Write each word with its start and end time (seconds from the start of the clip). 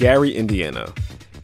Gary, 0.00 0.34
Indiana. 0.34 0.90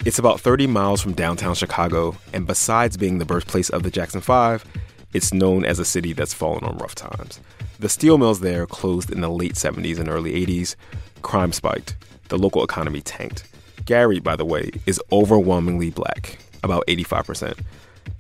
It's 0.07 0.19
about 0.19 0.41
30 0.41 0.67
miles 0.67 1.03
from 1.03 1.13
downtown 1.13 1.55
Chicago, 1.55 2.17
and 2.33 2.47
besides 2.47 2.97
being 2.97 3.19
the 3.19 3.27
birthplace 3.27 3.69
of 3.69 3.83
the 3.83 3.91
Jackson 3.91 4.23
Five, 4.23 4.65
it's 5.13 5.35
known 5.35 5.67
as 5.67 5.79
a 5.79 5.85
city 5.85 6.15
that's 6.15 6.33
fallen 6.33 6.65
on 6.65 6.79
rough 6.79 6.95
times. 6.95 7.39
The 7.81 7.91
steel 7.91 8.17
mills 8.17 8.41
there 8.41 8.65
closed 8.65 9.13
in 9.13 9.21
the 9.21 9.29
late 9.29 9.57
70s 9.57 9.99
and 9.99 10.09
early 10.09 10.33
80s. 10.47 10.75
Crime 11.21 11.53
spiked. 11.53 11.97
The 12.31 12.39
local 12.39 12.65
economy 12.65 13.03
tanked. 13.03 13.45
Gary, 13.85 14.21
by 14.21 14.37
the 14.37 14.47
way, 14.47 14.71
is 14.87 15.03
overwhelmingly 15.13 15.91
black, 15.91 16.39
about 16.63 16.87
85%. 16.87 17.59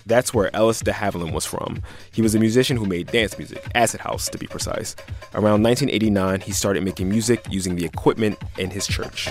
That's 0.04 0.34
where 0.34 0.54
Ellis 0.54 0.80
de 0.80 0.92
Havilland 0.92 1.32
was 1.32 1.46
from. 1.46 1.80
He 2.12 2.20
was 2.20 2.34
a 2.34 2.38
musician 2.38 2.76
who 2.76 2.84
made 2.84 3.06
dance 3.06 3.38
music, 3.38 3.66
acid 3.74 4.00
house 4.00 4.28
to 4.28 4.36
be 4.36 4.46
precise. 4.46 4.96
Around 5.32 5.62
1989, 5.62 6.42
he 6.42 6.52
started 6.52 6.84
making 6.84 7.08
music 7.08 7.42
using 7.48 7.74
the 7.74 7.86
equipment 7.86 8.38
in 8.58 8.68
his 8.68 8.86
church. 8.86 9.30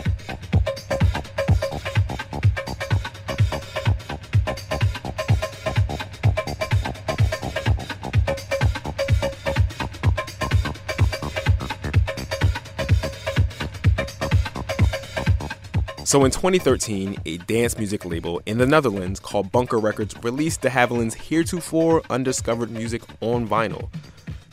So 16.16 16.24
in 16.24 16.32
2013, 16.32 17.18
a 17.26 17.36
dance 17.40 17.78
music 17.78 18.06
label 18.06 18.42
in 18.46 18.58
the 18.58 18.66
Netherlands 18.66 19.20
called 19.20 19.52
Bunker 19.52 19.78
Records 19.78 20.16
released 20.24 20.62
de 20.62 20.70
Havilland's 20.70 21.14
heretofore 21.14 22.04
undiscovered 22.10 22.72
music 22.72 23.02
on 23.20 23.46
vinyl. 23.46 23.90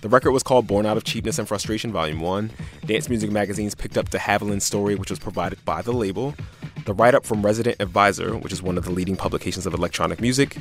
The 0.01 0.09
record 0.09 0.33
was 0.33 0.43
called 0.43 0.67
Born 0.67 0.87
Out 0.87 0.97
of 0.97 1.05
Cheapness 1.05 1.39
and 1.39 1.47
Frustration 1.47 1.93
Volume 1.93 2.19
1. 2.19 2.51
Dance 2.87 3.09
music 3.09 3.31
magazines 3.31 3.77
picked 3.77 3.97
up 3.97 4.11
de 4.11 4.19
Havilland's 4.19 4.65
story, 4.65 4.97
which 4.97 5.11
was 5.11 5.21
provided 5.21 5.65
by 5.65 5.83
the 5.83 5.93
label. 5.93 6.35
The 6.85 6.95
write 6.95 7.15
up 7.15 7.25
from 7.25 7.47
Resident 7.47 7.77
Advisor, 7.79 8.37
which 8.37 8.53
is 8.53 8.61
one 8.61 8.77
of 8.77 8.85
the 8.85 8.91
leading 8.91 9.15
publications 9.15 9.65
of 9.65 9.73
electronic 9.73 10.21
music, 10.21 10.57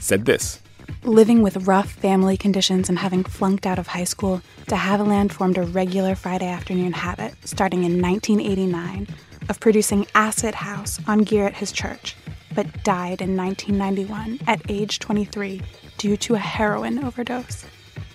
said 0.00 0.24
this 0.24 0.60
Living 1.04 1.42
with 1.42 1.68
rough 1.68 1.92
family 1.92 2.36
conditions 2.36 2.88
and 2.88 2.98
having 2.98 3.22
flunked 3.22 3.64
out 3.64 3.78
of 3.78 3.86
high 3.86 4.02
school, 4.02 4.42
de 4.66 4.74
Havilland 4.74 5.30
formed 5.30 5.56
a 5.56 5.62
regular 5.62 6.16
Friday 6.16 6.48
afternoon 6.48 6.94
habit 6.94 7.32
starting 7.44 7.84
in 7.84 8.02
1989 8.02 9.06
of 9.48 9.60
producing 9.60 10.06
acid 10.14 10.54
house 10.54 11.00
on 11.06 11.20
gear 11.20 11.46
at 11.46 11.56
his 11.56 11.72
church, 11.72 12.16
but 12.54 12.84
died 12.84 13.20
in 13.20 13.36
1991 13.36 14.40
at 14.46 14.62
age 14.68 14.98
23 14.98 15.60
due 15.98 16.16
to 16.16 16.34
a 16.34 16.38
heroin 16.38 17.02
overdose. 17.04 17.64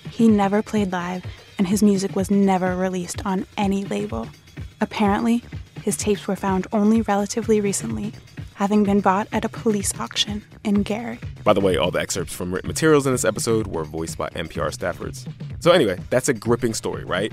He 0.10 0.28
never 0.28 0.62
played 0.62 0.92
live, 0.92 1.26
and 1.58 1.68
his 1.68 1.84
music 1.84 2.16
was 2.16 2.32
never 2.32 2.76
released 2.76 3.26
on 3.26 3.46
any 3.58 3.86
label. 3.86 4.28
Apparently, 4.82 5.44
his 5.84 5.98
tapes 5.98 6.28
were 6.28 6.36
found 6.36 6.68
only 6.72 7.02
relatively 7.02 7.62
recently, 7.62 8.14
having 8.56 8.84
been 8.84 9.00
bought 9.00 9.28
at 9.32 9.46
a 9.46 9.50
police 9.50 9.98
auction 10.00 10.44
in 10.64 10.84
Gary. 10.84 11.20
By 11.44 11.54
the 11.54 11.62
way, 11.62 11.78
all 11.78 11.92
the 11.92 12.00
excerpts 12.00 12.34
from 12.34 12.54
written 12.54 12.68
materials 12.68 13.06
in 13.06 13.14
this 13.14 13.24
episode 13.24 13.68
were 13.68 13.84
voiced 13.84 14.18
by 14.18 14.30
NPR 14.30 14.76
staffers. 14.76 15.28
So, 15.60 15.72
anyway, 15.72 16.00
that's 16.10 16.30
a 16.30 16.34
gripping 16.34 16.74
story, 16.74 17.06
right? 17.06 17.32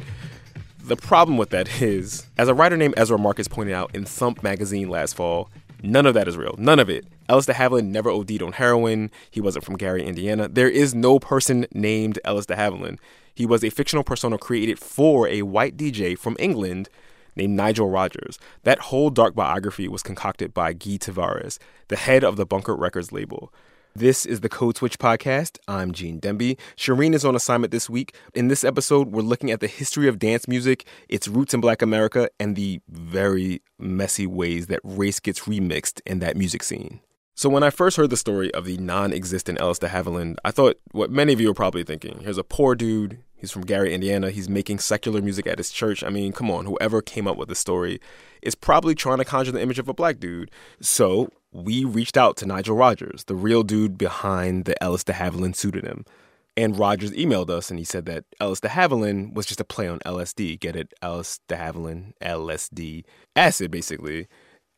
The 0.85 0.97
problem 0.97 1.39
with 1.39 1.49
that 1.49 1.81
is, 1.83 2.27
as 2.37 2.49
a 2.49 2.55
writer 2.55 2.77
named 2.77 2.95
Ezra 2.99 3.19
Marcus 3.19 3.49
pointed 3.49 3.73
out 3.73 3.95
in 3.95 4.05
Thump 4.05 4.43
magazine 4.43 4.91
last 4.91 5.17
fall, 5.17 5.49
none 5.83 6.05
of 6.05 6.13
that 6.13 6.29
is 6.29 6.37
real. 6.37 6.55
None 6.59 6.79
of 6.79 6.91
it. 6.91 7.07
Ellis 7.27 7.47
de 7.47 7.55
Havilland 7.55 7.87
never 7.87 8.11
OD'd 8.11 8.43
on 8.43 8.53
heroin. 8.53 9.11
He 9.31 9.41
wasn't 9.41 9.65
from 9.65 9.79
Gary, 9.79 10.05
Indiana. 10.05 10.47
There 10.47 10.69
is 10.69 10.95
no 10.95 11.19
person 11.19 11.67
named 11.73 12.19
Ellis 12.23 12.45
de 12.45 12.55
Havilland. 12.55 12.99
He 13.35 13.47
was 13.47 13.65
a 13.65 13.71
fictional 13.71 14.05
persona 14.05 14.37
created 14.37 14.79
for 14.79 15.27
a 15.27 15.41
white 15.41 15.79
DJ 15.79 16.19
from 16.19 16.37
England 16.39 16.91
named 17.35 17.57
Nigel 17.57 17.89
Rogers. 17.89 18.39
That 18.65 18.79
whole 18.79 19.09
dark 19.09 19.35
biography 19.35 19.89
was 19.89 20.03
concocted 20.03 20.53
by 20.53 20.75
Guy 20.75 20.99
Tavares, 20.99 21.59
the 21.89 21.97
head 21.97 22.23
of 22.23 22.37
the 22.37 22.45
Bunker 22.45 22.77
Records 22.77 23.11
label. 23.11 23.51
This 23.97 24.27
is 24.27 24.41
the 24.41 24.49
Code 24.49 24.77
Switch 24.77 24.99
podcast. 24.99 25.59
I'm 25.69 25.93
Gene 25.93 26.21
Demby. 26.21 26.59
Shereen 26.77 27.15
is 27.15 27.25
on 27.25 27.37
assignment 27.37 27.71
this 27.71 27.89
week. 27.89 28.17
In 28.35 28.49
this 28.49 28.65
episode, 28.65 29.13
we're 29.13 29.23
looking 29.23 29.53
at 29.53 29.61
the 29.61 29.69
history 29.69 30.09
of 30.09 30.19
dance 30.19 30.49
music, 30.49 30.85
its 31.09 31.29
roots 31.29 31.55
in 31.55 31.61
Black 31.61 31.81
America, 31.81 32.29
and 32.41 32.57
the 32.57 32.81
very 32.89 33.63
messy 33.79 34.27
ways 34.27 34.67
that 34.67 34.81
race 34.83 35.21
gets 35.21 35.43
remixed 35.43 36.01
in 36.07 36.19
that 36.19 36.37
music 36.37 36.65
scene. 36.65 37.03
So 37.37 37.49
when 37.49 37.63
I 37.63 37.71
first 37.71 37.97
heard 37.97 38.11
the 38.11 38.17
story 38.17 38.53
of 38.53 38.65
the 38.65 38.79
non-existent 38.79 39.61
Ellis 39.61 39.79
de 39.79 39.87
Havilland, 39.87 40.39
I 40.45 40.51
thought 40.51 40.77
what 40.91 41.13
many 41.13 41.33
of 41.33 41.41
you 41.41 41.49
are 41.53 41.55
probably 41.55 41.85
thinking. 41.85 42.19
Here's 42.23 42.37
a 42.37 42.43
poor 42.43 42.75
dude. 42.75 43.19
He's 43.37 43.53
from 43.53 43.63
Gary, 43.63 43.95
Indiana. 43.95 44.31
He's 44.31 44.49
making 44.49 44.81
secular 44.81 45.23
music 45.23 45.47
at 45.47 45.59
his 45.59 45.71
church. 45.71 46.03
I 46.03 46.09
mean, 46.09 46.33
come 46.33 46.51
on, 46.51 46.65
whoever 46.67 47.01
came 47.01 47.29
up 47.29 47.37
with 47.37 47.49
the 47.49 47.55
story 47.55 48.01
is 48.43 48.57
probably 48.57 48.97
trying 48.97 49.19
to 49.19 49.25
conjure 49.25 49.53
the 49.53 49.63
image 49.63 49.79
of 49.79 49.89
a 49.89 49.95
black 49.95 50.19
dude. 50.19 50.51
So 50.81 51.29
we 51.55 51.85
reached 51.85 52.17
out 52.17 52.37
to 52.39 52.47
Nigel 52.47 52.77
Rogers, 52.77 53.25
the 53.25 53.37
real 53.37 53.63
dude 53.63 53.97
behind 53.97 54.65
the 54.65 54.81
Ellis 54.83 55.05
de 55.05 55.13
Havilland 55.13 55.55
pseudonym. 55.55 56.05
And 56.57 56.79
Rogers 56.79 57.13
emailed 57.13 57.49
us 57.49 57.71
and 57.71 57.79
he 57.79 57.85
said 57.85 58.07
that 58.07 58.25
Ellis 58.41 58.61
de 58.61 58.69
Havilland 58.69 59.35
was 59.35 59.47
just 59.47 59.61
a 59.61 59.65
play 59.65 59.89
on 59.89 60.01
LSD. 60.01 60.59
Get 60.59 60.77
it? 60.77 60.93
Ellis 61.01 61.41
de 61.49 61.57
Havilland, 61.57 62.13
LSD. 62.21 63.05
Acid, 63.37 63.71
basically. 63.71 64.27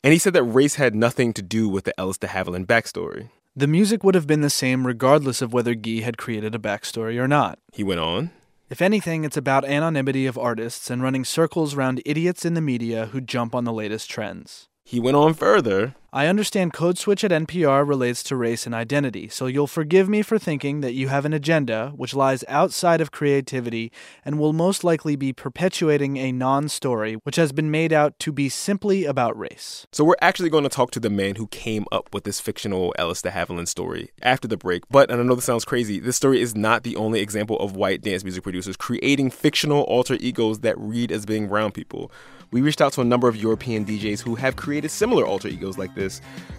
And 0.04 0.12
he 0.12 0.18
said 0.18 0.34
that 0.34 0.42
race 0.44 0.74
had 0.74 0.94
nothing 0.94 1.32
to 1.32 1.42
do 1.42 1.68
with 1.68 1.84
the 1.84 1.98
Ellis 1.98 2.18
de 2.18 2.28
Havilland 2.28 2.66
backstory. 2.66 3.30
The 3.54 3.66
music 3.66 4.04
would 4.04 4.14
have 4.14 4.26
been 4.26 4.42
the 4.42 4.50
same 4.50 4.86
regardless 4.86 5.40
of 5.40 5.54
whether 5.54 5.74
Guy 5.74 6.00
had 6.00 6.18
created 6.18 6.54
a 6.54 6.58
backstory 6.58 7.18
or 7.18 7.26
not. 7.26 7.58
He 7.72 7.82
went 7.82 8.00
on. 8.00 8.32
If 8.68 8.82
anything, 8.82 9.24
it's 9.24 9.36
about 9.36 9.64
anonymity 9.64 10.26
of 10.26 10.36
artists 10.36 10.90
and 10.90 11.02
running 11.02 11.24
circles 11.24 11.74
around 11.74 12.02
idiots 12.04 12.44
in 12.44 12.52
the 12.54 12.60
media 12.60 13.06
who 13.06 13.20
jump 13.22 13.54
on 13.54 13.64
the 13.64 13.72
latest 13.72 14.10
trends. 14.10 14.68
He 14.84 15.00
went 15.00 15.16
on 15.16 15.34
further. 15.34 15.96
I 16.16 16.28
understand 16.28 16.72
Code 16.72 16.96
Switch 16.96 17.24
at 17.24 17.30
NPR 17.30 17.86
relates 17.86 18.22
to 18.22 18.36
race 18.36 18.64
and 18.64 18.74
identity, 18.74 19.28
so 19.28 19.44
you'll 19.44 19.66
forgive 19.66 20.08
me 20.08 20.22
for 20.22 20.38
thinking 20.38 20.80
that 20.80 20.94
you 20.94 21.08
have 21.08 21.26
an 21.26 21.34
agenda 21.34 21.92
which 21.94 22.14
lies 22.14 22.42
outside 22.48 23.02
of 23.02 23.10
creativity 23.10 23.92
and 24.24 24.38
will 24.38 24.54
most 24.54 24.82
likely 24.82 25.14
be 25.14 25.34
perpetuating 25.34 26.16
a 26.16 26.32
non 26.32 26.70
story 26.70 27.16
which 27.24 27.36
has 27.36 27.52
been 27.52 27.70
made 27.70 27.92
out 27.92 28.18
to 28.20 28.32
be 28.32 28.48
simply 28.48 29.04
about 29.04 29.38
race. 29.38 29.86
So, 29.92 30.04
we're 30.04 30.14
actually 30.22 30.48
going 30.48 30.62
to 30.64 30.70
talk 30.70 30.90
to 30.92 31.00
the 31.00 31.10
man 31.10 31.34
who 31.34 31.48
came 31.48 31.84
up 31.92 32.14
with 32.14 32.24
this 32.24 32.40
fictional 32.40 32.94
Ellis 32.98 33.20
de 33.20 33.30
Havilland 33.30 33.68
story 33.68 34.10
after 34.22 34.48
the 34.48 34.56
break. 34.56 34.84
But, 34.90 35.10
and 35.10 35.20
I 35.20 35.22
know 35.22 35.34
this 35.34 35.44
sounds 35.44 35.66
crazy, 35.66 36.00
this 36.00 36.16
story 36.16 36.40
is 36.40 36.54
not 36.54 36.82
the 36.82 36.96
only 36.96 37.20
example 37.20 37.58
of 37.58 37.76
white 37.76 38.00
dance 38.00 38.24
music 38.24 38.42
producers 38.42 38.78
creating 38.78 39.32
fictional 39.32 39.82
alter 39.82 40.14
egos 40.14 40.60
that 40.60 40.78
read 40.78 41.12
as 41.12 41.26
being 41.26 41.46
brown 41.46 41.72
people. 41.72 42.10
We 42.52 42.60
reached 42.60 42.80
out 42.80 42.92
to 42.92 43.00
a 43.00 43.04
number 43.04 43.26
of 43.26 43.36
European 43.36 43.84
DJs 43.84 44.20
who 44.20 44.36
have 44.36 44.54
created 44.54 44.90
similar 44.90 45.26
alter 45.26 45.48
egos 45.48 45.76
like 45.76 45.94
this. 45.96 46.05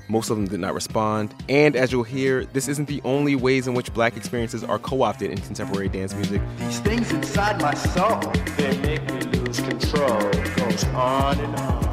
Most 0.07 0.29
of 0.29 0.37
them 0.37 0.47
did 0.47 0.59
not 0.59 0.73
respond. 0.73 1.33
And 1.49 1.75
as 1.75 1.91
you'll 1.91 2.03
hear, 2.03 2.45
this 2.45 2.67
isn't 2.67 2.87
the 2.87 3.01
only 3.03 3.35
ways 3.35 3.67
in 3.67 3.73
which 3.73 3.93
black 3.93 4.15
experiences 4.15 4.63
are 4.63 4.79
co 4.79 5.01
opted 5.01 5.31
in 5.31 5.37
contemporary 5.39 5.89
dance 5.89 6.13
music. 6.13 6.41
These 6.57 6.79
things 6.79 7.11
inside 7.11 7.61
my 7.61 7.73
soul, 7.73 8.19
they 8.57 8.77
make 8.79 9.03
me 9.11 9.19
lose 9.39 9.59
control. 9.59 10.21
It 10.29 10.55
goes 10.55 10.83
on 10.85 11.39
and 11.39 11.55
on. 11.55 11.87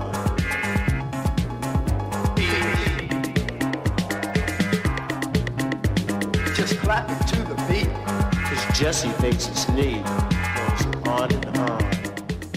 Just 6.54 6.78
clap 6.78 7.10
it 7.10 7.26
to 7.28 7.36
the 7.42 7.54
beat. 7.68 7.90
Cause 8.44 8.78
Jesse 8.78 9.08
thinks 9.08 9.48
it's 9.48 9.68
neat. 9.70 10.33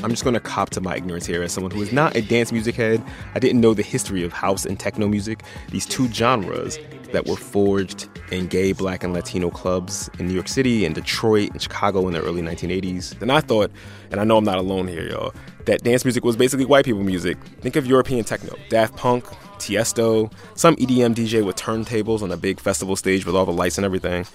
I'm 0.03 0.11
just 0.11 0.23
going 0.23 0.35
to 0.35 0.39
cop 0.39 0.69
to 0.71 0.81
my 0.81 0.95
ignorance 0.95 1.25
here 1.25 1.41
as 1.41 1.51
someone 1.51 1.71
who 1.71 1.81
is 1.81 1.91
not 1.91 2.15
a 2.15 2.21
dance 2.21 2.51
music 2.51 2.75
head. 2.75 3.03
I 3.33 3.39
didn't 3.39 3.61
know 3.61 3.73
the 3.73 3.81
history 3.81 4.23
of 4.23 4.31
house 4.31 4.63
and 4.63 4.79
techno 4.79 5.07
music, 5.07 5.41
these 5.71 5.87
two 5.87 6.07
genres 6.09 6.77
that 7.13 7.25
were 7.25 7.35
forged 7.35 8.07
in 8.31 8.47
gay, 8.47 8.73
black, 8.73 9.03
and 9.03 9.13
Latino 9.13 9.49
clubs 9.49 10.09
in 10.19 10.27
New 10.27 10.33
York 10.33 10.47
City 10.47 10.85
and 10.85 10.93
Detroit 10.93 11.51
and 11.51 11.61
Chicago 11.61 12.07
in 12.07 12.13
the 12.13 12.21
early 12.21 12.41
1980s. 12.41 13.17
Then 13.19 13.31
I 13.31 13.41
thought, 13.41 13.71
and 14.11 14.19
I 14.19 14.23
know 14.23 14.37
I'm 14.37 14.43
not 14.43 14.57
alone 14.57 14.87
here, 14.87 15.07
y'all, 15.07 15.33
that 15.65 15.83
dance 15.83 16.05
music 16.05 16.23
was 16.23 16.35
basically 16.35 16.65
white 16.65 16.85
people 16.85 17.03
music. 17.03 17.37
Think 17.61 17.75
of 17.75 17.87
European 17.87 18.23
techno, 18.23 18.55
Daft 18.69 18.95
Punk, 18.95 19.25
Tiesto, 19.57 20.31
some 20.55 20.75
EDM 20.75 21.15
DJ 21.15 21.43
with 21.43 21.55
turntables 21.55 22.21
on 22.21 22.31
a 22.31 22.37
big 22.37 22.59
festival 22.59 22.95
stage 22.95 23.25
with 23.25 23.35
all 23.35 23.45
the 23.45 23.53
lights 23.53 23.77
and 23.77 23.85
everything. 23.85 24.25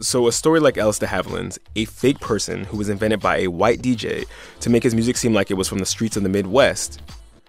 So, 0.00 0.28
a 0.28 0.32
story 0.32 0.60
like 0.60 0.78
Ellis 0.78 1.00
de 1.00 1.06
Havilland's, 1.06 1.58
a 1.74 1.84
fake 1.84 2.20
person 2.20 2.62
who 2.62 2.76
was 2.76 2.88
invented 2.88 3.18
by 3.18 3.38
a 3.38 3.48
white 3.48 3.82
DJ 3.82 4.26
to 4.60 4.70
make 4.70 4.84
his 4.84 4.94
music 4.94 5.16
seem 5.16 5.34
like 5.34 5.50
it 5.50 5.54
was 5.54 5.68
from 5.68 5.80
the 5.80 5.86
streets 5.86 6.16
of 6.16 6.22
the 6.22 6.28
Midwest, 6.28 7.02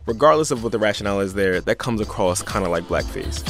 regardless 0.07 0.49
of 0.49 0.63
what 0.63 0.71
the 0.71 0.79
rationale 0.79 1.19
is 1.19 1.35
there, 1.35 1.61
that 1.61 1.77
comes 1.77 2.01
across 2.01 2.41
kind 2.41 2.65
of 2.65 2.71
like 2.71 2.85
blackface. 2.85 3.45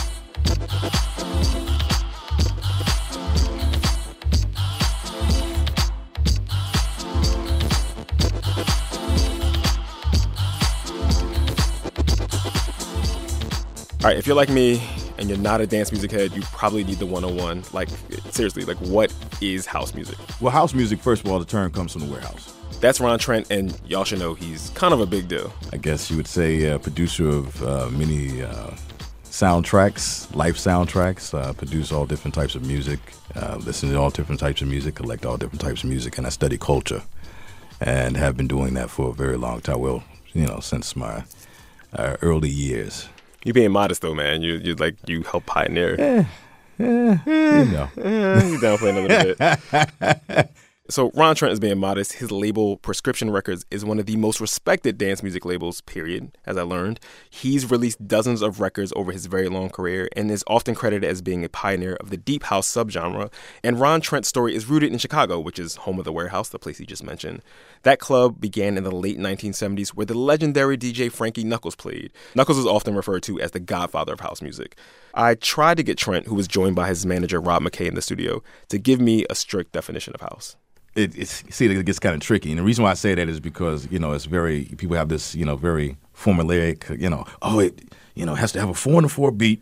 All 14.04 14.10
right, 14.10 14.18
if 14.18 14.28
you're 14.28 14.36
like 14.36 14.50
me 14.50 14.99
and 15.19 15.30
you're 15.30 15.38
not 15.38 15.60
a 15.60 15.68
dance 15.68 15.92
music 15.92 16.12
head, 16.12 16.31
you 16.33 16.42
probably 16.44 16.83
need 16.83 16.98
the 16.98 17.06
101. 17.06 17.66
Like, 17.74 17.89
seriously, 18.31 18.63
like, 18.63 18.77
what 18.77 19.13
is 19.42 19.66
house 19.66 19.94
music? 19.94 20.18
Well, 20.39 20.51
house 20.51 20.74
music, 20.74 21.00
first 21.00 21.24
of 21.24 21.30
all, 21.30 21.39
the 21.39 21.45
term 21.45 21.71
comes 21.71 21.92
from 21.92 22.07
the 22.07 22.12
warehouse. 22.12 22.56
That's 22.80 23.01
Ron 23.01 23.19
Trent, 23.19 23.51
and 23.51 23.77
y'all 23.86 24.06
should 24.06 24.19
know 24.19 24.33
he's 24.33 24.69
kind 24.71 24.94
of 24.94 25.01
a 25.01 25.06
big 25.06 25.27
deal. 25.27 25.54
I 25.74 25.77
guess 25.77 26.10
you 26.10 26.16
would 26.16 26.27
say 26.27 26.63
a 26.63 26.80
producer 26.80 27.27
of 27.27 27.62
uh, 27.62 27.89
many 27.89 28.42
uh, 28.42 28.71
soundtracks, 29.25 30.33
life 30.33 30.56
soundtracks, 30.56 31.38
uh, 31.38 31.51
produce 31.51 31.92
all 31.92 32.06
different 32.06 32.33
types 32.33 32.56
of 32.56 32.65
music, 32.65 33.00
uh, 33.36 33.57
listen 33.57 33.89
to 33.89 33.95
all 33.98 34.10
different 34.10 34.39
types 34.39 34.62
of 34.62 34.69
music, 34.69 34.95
collect 34.95 35.25
all 35.25 35.36
different 35.36 35.60
types 35.60 35.83
of 35.83 35.89
music, 35.89 36.18
and 36.18 36.25
I 36.25 36.30
study 36.30 36.57
culture 36.57 37.04
and 37.81 38.15
have 38.15 38.38
been 38.38 38.48
doing 38.48 38.74
that 38.75 38.89
for 38.89 39.10
a 39.10 39.13
very 39.13 39.38
long 39.38 39.60
time. 39.60 39.80
Well, 39.80 40.01
you 40.31 40.45
know, 40.45 40.62
since 40.62 40.95
my 40.95 41.25
uh, 41.94 42.15
early 42.22 42.50
years. 42.50 43.10
You 43.44 43.53
being 43.53 43.71
modest 43.71 44.01
though, 44.01 44.13
man. 44.13 44.41
You 44.41 44.56
you 44.56 44.75
like 44.75 44.95
you 45.07 45.24
help 45.24 45.45
pioneer. 45.45 45.95
Yeah, 45.97 46.25
you 46.77 46.86
eh. 46.88 47.63
know. 47.65 47.89
you 47.97 48.57
downplaying 48.59 48.97
a 48.97 49.01
little 49.07 49.36
bit. 50.30 50.50
So 50.91 51.12
Ron 51.13 51.36
Trent 51.36 51.53
is 51.53 51.59
being 51.59 51.77
modest. 51.77 52.13
His 52.13 52.31
label, 52.31 52.75
Prescription 52.77 53.30
Records, 53.30 53.63
is 53.69 53.86
one 53.86 54.00
of 54.00 54.07
the 54.07 54.15
most 54.15 54.41
respected 54.41 54.97
dance 54.97 55.21
music 55.21 55.45
labels, 55.45 55.81
period, 55.81 56.36
as 56.47 56.57
I 56.57 56.63
learned. 56.63 57.00
He's 57.30 57.69
released 57.69 58.07
dozens 58.07 58.41
of 58.41 58.59
records 58.59 58.91
over 58.95 59.12
his 59.12 59.27
very 59.27 59.50
long 59.50 59.69
career 59.69 60.09
and 60.15 60.31
is 60.31 60.44
often 60.47 60.74
credited 60.74 61.07
as 61.07 61.21
being 61.21 61.45
a 61.45 61.50
pioneer 61.50 61.94
of 61.97 62.09
the 62.09 62.18
deep 62.18 62.41
house 62.45 62.68
subgenre. 62.68 63.31
And 63.63 63.80
Ron 63.80 64.01
Trent's 64.01 64.30
story 64.30 64.56
is 64.56 64.65
rooted 64.65 64.91
in 64.91 64.97
Chicago, 64.97 65.39
which 65.39 65.59
is 65.59 65.75
home 65.75 66.00
of 66.00 66.06
the 66.06 66.12
warehouse, 66.12 66.50
the 66.50 66.57
place 66.57 66.80
he 66.80 66.88
just 66.88 67.03
mentioned. 67.03 67.44
That 67.83 68.00
club 68.00 68.41
began 68.41 68.75
in 68.75 68.83
the 68.83 68.89
late 68.89 69.19
1970s 69.19 69.89
where 69.89 70.07
the 70.07 70.18
legendary 70.18 70.75
DJ 70.75 71.12
Frankie 71.12 71.44
Knuckles 71.44 71.75
played. 71.75 72.12
Knuckles 72.33 72.57
is 72.57 72.65
often 72.65 72.95
referred 72.95 73.21
to 73.24 73.39
as 73.39 73.51
the 73.51 73.59
godfather 73.59 74.13
of 74.13 74.21
house 74.21 74.41
music. 74.41 74.75
I 75.13 75.36
tried 75.36 75.77
to 75.77 75.83
get 75.83 76.00
Trent, 76.00 76.25
who 76.25 76.33
was 76.33 76.47
joined 76.47 76.75
by 76.75 76.88
his 76.88 77.06
manager 77.06 77.39
Rob 77.39 77.62
McKay 77.62 77.88
in 77.88 77.94
the 77.94 78.01
studio, 78.01 78.41
to 78.69 78.80
give 78.80 79.00
me 79.00 79.27
a 79.30 79.36
strict 79.36 79.74
definition 79.74 80.15
of 80.15 80.21
house 80.21 80.56
it, 80.95 81.18
it's 81.18 81.44
see 81.56 81.65
it 81.65 81.86
gets 81.86 82.00
kind 82.00 82.15
of 82.15 82.21
tricky, 82.21 82.50
and 82.50 82.59
the 82.59 82.63
reason 82.63 82.83
why 82.83 82.91
I 82.91 82.95
say 82.95 83.15
that 83.15 83.30
is 83.30 83.39
because 83.39 83.89
you 83.91 84.00
know 84.00 84.13
it's 84.13 84.25
very 84.25 84.65
people 84.77 84.95
have 84.95 85.09
this 85.09 85.36
you 85.36 85.45
know 85.45 85.56
very 85.56 85.97
formulaic 86.15 87.00
you 87.00 87.09
know 87.09 87.25
oh 87.41 87.59
it 87.59 87.94
you 88.15 88.25
know 88.25 88.36
has 88.36 88.51
to 88.53 88.59
have 88.59 88.69
a 88.69 88.74
four 88.74 88.95
and 88.95 89.06
a 89.06 89.09
four 89.09 89.31
beat. 89.31 89.62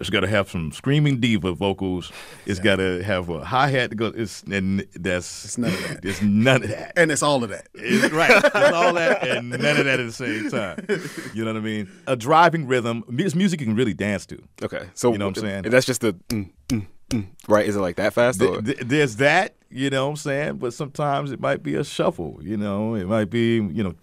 It's 0.00 0.10
got 0.10 0.20
to 0.20 0.28
have 0.28 0.48
some 0.48 0.70
screaming 0.70 1.18
diva 1.18 1.52
vocals. 1.54 2.12
It's 2.46 2.58
yeah. 2.60 2.64
got 2.64 2.76
to 2.76 3.02
have 3.02 3.28
a 3.30 3.44
hi 3.44 3.68
hat. 3.68 3.96
Go. 3.96 4.06
It's 4.06 4.44
and 4.44 4.86
that's 4.94 5.44
it's 5.44 5.58
none 5.58 5.72
of 5.72 5.88
that. 5.88 6.04
It's 6.04 6.22
none 6.22 6.62
of 6.62 6.68
that. 6.68 6.92
And 6.96 7.10
it's 7.10 7.22
all 7.22 7.42
of 7.42 7.50
that. 7.50 7.66
It's, 7.74 8.12
right. 8.12 8.30
It's 8.30 8.54
all 8.54 8.94
that 8.94 9.26
and 9.26 9.50
none 9.50 9.76
of 9.76 9.84
that 9.86 9.98
at 9.98 10.06
the 10.06 10.12
same 10.12 10.50
time. 10.50 10.86
You 11.34 11.44
know 11.44 11.52
what 11.52 11.58
I 11.58 11.64
mean? 11.64 11.90
A 12.06 12.14
driving 12.14 12.68
rhythm. 12.68 13.02
It's 13.18 13.34
music 13.34 13.60
you 13.60 13.66
can 13.66 13.74
really 13.74 13.94
dance 13.94 14.24
to. 14.26 14.40
Okay. 14.62 14.88
So 14.94 15.10
you 15.10 15.18
know 15.18 15.26
what 15.26 15.38
I'm 15.38 15.42
saying? 15.42 15.62
That's 15.64 15.86
just 15.86 16.00
the. 16.02 16.12
Mm, 16.28 16.50
mm, 16.68 16.86
mm, 17.10 17.26
right? 17.48 17.66
Is 17.66 17.74
it 17.74 17.80
like 17.80 17.96
that 17.96 18.14
fast? 18.14 18.38
Th- 18.38 18.64
th- 18.64 18.78
there's 18.78 19.16
that 19.16 19.56
you 19.70 19.90
know 19.90 20.06
what 20.06 20.10
I'm 20.10 20.16
saying? 20.16 20.56
But 20.56 20.72
sometimes 20.72 21.30
it 21.30 21.40
might 21.40 21.62
be 21.62 21.74
a 21.74 21.84
shuffle, 21.84 22.38
you 22.42 22.56
know, 22.56 22.94
it 22.94 23.06
might 23.06 23.30
be, 23.30 23.56
you 23.56 23.82
know, 23.82 23.94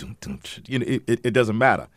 you 0.67 0.79
know 0.79 0.85
it, 0.85 1.03
it, 1.07 1.19
it 1.23 1.31
doesn't 1.31 1.57
matter. 1.57 1.87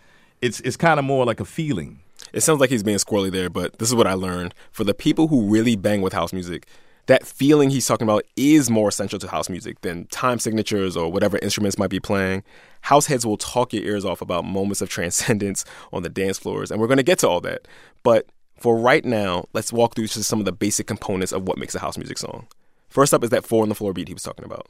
It's, 0.41 0.61
it's 0.61 0.77
kind 0.77 0.99
of 0.99 1.05
more 1.05 1.25
like 1.25 1.41
a 1.41 1.45
feeling. 1.45 2.01
It 2.33 2.41
sounds 2.43 2.61
like 2.61 2.71
he's 2.71 2.83
being 2.83 2.99
squirrely 2.99 3.33
there, 3.33 3.51
but 3.51 3.79
this 3.79 3.89
is 3.89 3.95
what 3.95 4.07
I 4.07 4.15
learned. 4.15 4.55
For 4.71 4.85
the 4.85 4.95
people 4.95 5.29
who 5.29 5.51
really 5.51 5.77
bang 5.77 6.03
with 6.03 6.13
house 6.13 6.33
music, 6.33 6.67
that 7.07 7.27
feeling 7.27 7.71
he's 7.71 7.87
talking 7.87 8.07
about 8.07 8.25
is 8.37 8.69
more 8.69 8.89
essential 8.89 9.19
to 9.19 9.29
house 9.29 9.49
music 9.49 9.81
than 9.81 10.05
time 10.07 10.39
signatures 10.39 10.97
or 10.97 11.11
whatever 11.11 11.39
instruments 11.39 11.79
might 11.79 11.91
be 11.91 12.01
playing. 12.01 12.45
House 12.83 13.07
heads 13.07 13.25
will 13.25 13.39
talk 13.39 13.73
your 13.73 13.83
ears 13.83 14.05
off 14.05 14.21
about 14.21 14.45
moments 14.45 14.83
of 14.83 14.89
transcendence 14.91 15.65
on 15.93 16.03
the 16.03 16.11
dance 16.11 16.39
floors, 16.39 16.71
and 16.71 16.81
we're 16.81 16.87
going 16.87 16.99
to 16.99 17.03
get 17.03 17.19
to 17.21 17.29
all 17.29 17.41
that. 17.41 17.67
But 18.03 18.27
for 18.59 18.77
right 18.77 19.05
now, 19.05 19.47
let's 19.55 19.73
walk 19.73 19.95
through 19.95 20.09
just 20.09 20.29
some 20.29 20.39
of 20.39 20.45
the 20.45 20.53
basic 20.53 20.87
components 20.87 21.33
of 21.33 21.49
what 21.49 21.59
makes 21.59 21.75
a 21.75 21.79
house 21.79 21.97
music 21.97 22.19
song. 22.19 22.47
First 22.89 23.13
up 23.13 23.23
is 23.23 23.31
that 23.31 23.45
four 23.45 23.63
on 23.63 23.69
the 23.69 23.75
floor 23.75 23.93
beat 23.93 24.09
he 24.09 24.15
was 24.15 24.23
talking 24.23 24.45
about. 24.45 24.67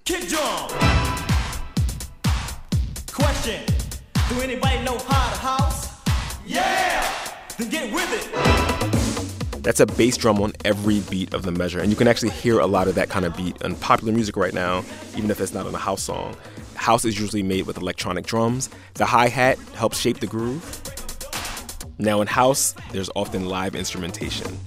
Question: 3.12 3.65
Do 4.29 4.41
anybody 4.41 4.82
know 4.85 4.99
how 5.06 5.31
to 5.31 5.38
house? 5.38 5.88
Yeah. 6.44 7.09
Then 7.56 7.70
get 7.70 7.93
with 7.93 8.12
it. 8.12 9.62
That's 9.62 9.81
a 9.81 9.87
bass 9.87 10.17
drum 10.17 10.41
on 10.41 10.53
every 10.65 11.00
beat 11.11 11.32
of 11.32 11.43
the 11.43 11.53
measure, 11.53 11.79
and 11.81 11.91
you 11.91 11.97
can 11.97 12.09
actually 12.09 12.31
hear 12.31 12.59
a 12.59 12.67
lot 12.67 12.88
of 12.88 12.94
that 12.97 13.09
kind 13.09 13.25
of 13.25 13.37
beat 13.37 13.61
in 13.62 13.76
popular 13.76 14.12
music 14.12 14.37
right 14.37 14.55
now, 14.55 14.85
even 15.17 15.31
if 15.31 15.41
it's 15.41 15.55
not 15.55 15.67
on 15.67 15.75
a 15.75 15.79
house 15.79 16.03
song. 16.03 16.37
House 16.75 17.05
is 17.05 17.19
usually 17.21 17.43
made 17.43 17.67
with 17.67 17.76
electronic 17.76 18.26
drums. 18.26 18.69
The 18.94 19.05
hi 19.05 19.29
hat 19.29 19.59
helps 19.75 19.99
shape 19.99 20.21
the 20.21 20.26
groove. 20.26 20.82
Now, 21.99 22.21
in 22.21 22.26
house, 22.29 22.75
there's 22.93 23.11
often 23.14 23.47
live 23.47 23.75
instrumentation. 23.75 24.59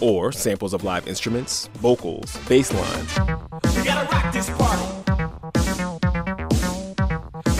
Or 0.00 0.32
samples 0.32 0.72
of 0.74 0.84
live 0.84 1.06
instruments, 1.08 1.68
vocals, 1.74 2.36
bass 2.48 2.72
lines. 2.72 3.18
We 3.76 3.84
gotta 3.84 4.08
rock 4.14 4.32
this 4.32 4.50
party. 4.50 4.84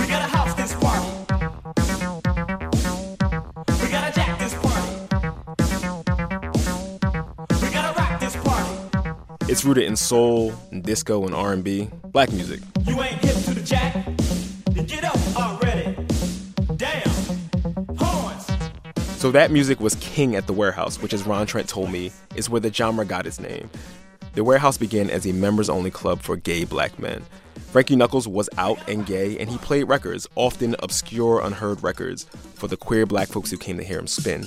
We 0.00 0.06
gotta 0.06 0.28
house 0.28 0.54
this 0.54 0.74
party. 0.74 1.08
We 3.82 3.88
gotta 3.90 4.12
jack 4.14 4.38
this 4.38 4.54
party. 4.54 4.92
We 7.62 7.70
gotta 7.70 7.98
rock 7.98 8.20
this 8.20 8.36
party. 8.36 8.70
It's 9.50 9.64
rooted 9.64 9.84
in 9.84 9.96
soul, 9.96 10.52
and 10.70 10.82
disco, 10.82 11.24
and 11.24 11.34
R&B, 11.34 11.90
black 12.12 12.30
music. 12.32 12.60
You 12.86 13.02
ain't 13.02 13.16
hip 13.24 13.36
to 13.44 13.54
the 13.54 13.62
jack? 13.62 13.97
So 19.18 19.32
that 19.32 19.50
music 19.50 19.80
was 19.80 19.96
king 19.96 20.36
at 20.36 20.46
the 20.46 20.52
warehouse, 20.52 21.02
which, 21.02 21.12
as 21.12 21.24
Ron 21.24 21.44
Trent 21.44 21.68
told 21.68 21.90
me, 21.90 22.12
is 22.36 22.48
where 22.48 22.60
the 22.60 22.72
genre 22.72 23.04
got 23.04 23.26
its 23.26 23.40
name. 23.40 23.68
The 24.34 24.44
warehouse 24.44 24.78
began 24.78 25.10
as 25.10 25.26
a 25.26 25.32
members 25.32 25.68
only 25.68 25.90
club 25.90 26.22
for 26.22 26.36
gay 26.36 26.62
black 26.62 27.00
men. 27.00 27.24
Frankie 27.72 27.96
Knuckles 27.96 28.28
was 28.28 28.48
out 28.58 28.78
and 28.88 29.04
gay, 29.04 29.36
and 29.40 29.50
he 29.50 29.58
played 29.58 29.88
records, 29.88 30.28
often 30.36 30.76
obscure, 30.84 31.40
unheard 31.40 31.82
records, 31.82 32.26
for 32.54 32.68
the 32.68 32.76
queer 32.76 33.06
black 33.06 33.26
folks 33.26 33.50
who 33.50 33.58
came 33.58 33.76
to 33.76 33.82
hear 33.82 33.98
him 33.98 34.06
spin. 34.06 34.44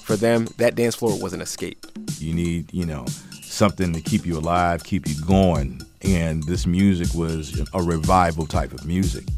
For 0.00 0.16
them, 0.16 0.48
that 0.56 0.74
dance 0.74 0.96
floor 0.96 1.16
was 1.22 1.32
an 1.32 1.40
escape. 1.40 1.86
You 2.18 2.34
need, 2.34 2.74
you 2.74 2.86
know, 2.86 3.06
something 3.42 3.92
to 3.92 4.00
keep 4.00 4.26
you 4.26 4.36
alive, 4.36 4.82
keep 4.82 5.06
you 5.06 5.14
going. 5.24 5.82
And 6.02 6.42
this 6.42 6.66
music 6.66 7.14
was 7.14 7.62
a 7.72 7.80
revival 7.80 8.46
type 8.46 8.72
of 8.72 8.84
music. 8.84 9.28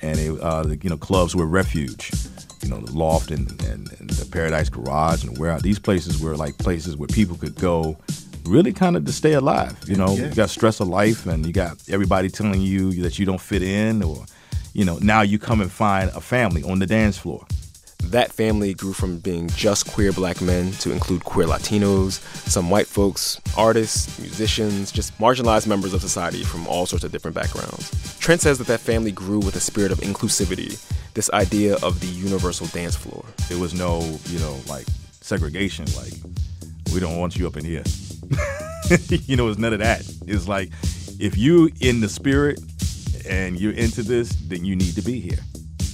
And, 0.00 0.20
it, 0.20 0.40
uh, 0.40 0.76
you 0.80 0.90
know, 0.90 0.96
clubs 0.96 1.34
were 1.34 1.46
refuge 1.46 2.12
you 2.62 2.70
know, 2.70 2.80
the 2.80 2.92
loft 2.92 3.30
and, 3.30 3.50
and, 3.64 3.92
and 3.98 4.10
the 4.10 4.28
Paradise 4.30 4.68
Garage 4.68 5.24
and 5.24 5.38
where 5.38 5.58
these 5.60 5.78
places 5.78 6.20
were 6.20 6.36
like 6.36 6.56
places 6.58 6.96
where 6.96 7.08
people 7.08 7.36
could 7.36 7.54
go 7.56 7.96
really 8.44 8.72
kind 8.72 8.96
of 8.96 9.04
to 9.04 9.12
stay 9.12 9.32
alive. 9.32 9.76
You 9.86 9.96
know, 9.96 10.14
yeah. 10.14 10.28
you 10.28 10.34
got 10.34 10.50
stress 10.50 10.80
of 10.80 10.88
life 10.88 11.26
and 11.26 11.46
you 11.46 11.52
got 11.52 11.76
everybody 11.88 12.28
telling 12.28 12.60
you 12.60 12.92
that 13.02 13.18
you 13.18 13.26
don't 13.26 13.40
fit 13.40 13.62
in 13.62 14.02
or, 14.02 14.24
you 14.72 14.84
know, 14.84 14.98
now 14.98 15.22
you 15.22 15.38
come 15.38 15.60
and 15.60 15.70
find 15.70 16.10
a 16.10 16.20
family 16.20 16.62
on 16.62 16.78
the 16.78 16.86
dance 16.86 17.18
floor. 17.18 17.46
That 18.10 18.32
family 18.32 18.74
grew 18.74 18.92
from 18.92 19.18
being 19.18 19.48
just 19.48 19.90
queer 19.90 20.12
black 20.12 20.40
men 20.40 20.72
to 20.72 20.92
include 20.92 21.24
queer 21.24 21.46
Latinos, 21.46 22.20
some 22.48 22.68
white 22.68 22.86
folks, 22.86 23.40
artists, 23.56 24.18
musicians, 24.18 24.92
just 24.92 25.16
marginalized 25.18 25.66
members 25.66 25.94
of 25.94 26.00
society 26.00 26.44
from 26.44 26.66
all 26.66 26.86
sorts 26.86 27.04
of 27.04 27.12
different 27.12 27.34
backgrounds. 27.34 28.18
Trent 28.18 28.40
says 28.40 28.58
that 28.58 28.66
that 28.66 28.80
family 28.80 29.12
grew 29.12 29.38
with 29.38 29.56
a 29.56 29.60
spirit 29.60 29.92
of 29.92 29.98
inclusivity 29.98 30.78
this 31.14 31.30
idea 31.32 31.76
of 31.82 32.00
the 32.00 32.06
universal 32.06 32.66
dance 32.68 32.96
floor. 32.96 33.24
There 33.48 33.58
was 33.58 33.74
no, 33.74 34.00
you 34.26 34.38
know, 34.38 34.58
like 34.68 34.86
segregation, 35.20 35.84
like, 35.96 36.12
we 36.92 37.00
don't 37.00 37.18
want 37.18 37.36
you 37.36 37.46
up 37.46 37.56
in 37.56 37.64
here. 37.64 37.82
you 39.08 39.36
know, 39.36 39.48
it's 39.48 39.58
none 39.58 39.72
of 39.72 39.78
that. 39.80 40.00
It's 40.26 40.48
like, 40.48 40.70
if 41.18 41.36
you 41.36 41.70
in 41.80 42.00
the 42.00 42.08
spirit 42.08 42.60
and 43.28 43.60
you're 43.60 43.72
into 43.72 44.02
this, 44.02 44.30
then 44.48 44.64
you 44.64 44.74
need 44.74 44.94
to 44.94 45.02
be 45.02 45.20
here. 45.20 45.38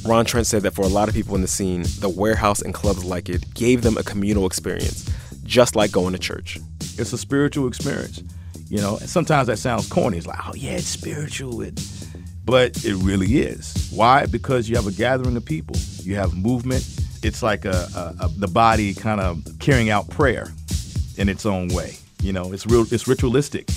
Ron 0.04 0.24
Trent 0.24 0.46
said 0.46 0.62
that 0.62 0.74
for 0.74 0.82
a 0.82 0.88
lot 0.88 1.08
of 1.08 1.14
people 1.14 1.34
in 1.34 1.42
the 1.42 1.48
scene, 1.48 1.82
the 2.00 2.08
warehouse 2.08 2.62
and 2.62 2.72
clubs 2.72 3.04
like 3.04 3.28
it 3.28 3.54
gave 3.54 3.82
them 3.82 3.96
a 3.96 4.02
communal 4.02 4.46
experience, 4.46 5.10
just 5.44 5.76
like 5.76 5.92
going 5.92 6.12
to 6.12 6.18
church. 6.18 6.58
It's 6.98 7.12
a 7.12 7.18
spiritual 7.18 7.68
experience. 7.68 8.22
You 8.68 8.78
know, 8.78 8.98
and 8.98 9.08
sometimes 9.08 9.46
that 9.46 9.58
sounds 9.58 9.88
corny. 9.88 10.18
It's 10.18 10.26
like, 10.26 10.38
oh 10.46 10.54
yeah, 10.54 10.72
it's 10.72 10.86
spiritual. 10.86 11.62
It, 11.62 11.80
but 12.44 12.84
it 12.84 12.94
really 12.96 13.38
is. 13.38 13.90
Why? 13.90 14.26
Because 14.26 14.68
you 14.68 14.76
have 14.76 14.86
a 14.86 14.92
gathering 14.92 15.36
of 15.36 15.44
people. 15.44 15.76
You 16.02 16.16
have 16.16 16.34
movement. 16.34 16.86
It's 17.22 17.42
like 17.42 17.64
a, 17.64 17.88
a, 17.96 18.24
a 18.24 18.28
the 18.28 18.46
body 18.46 18.94
kind 18.94 19.20
of 19.20 19.42
carrying 19.58 19.90
out 19.90 20.08
prayer 20.10 20.48
in 21.16 21.28
its 21.28 21.46
own 21.46 21.68
way. 21.68 21.96
You 22.22 22.32
know, 22.32 22.52
it's 22.52 22.66
real. 22.66 22.86
It's 22.92 23.08
ritualistic. 23.08 23.68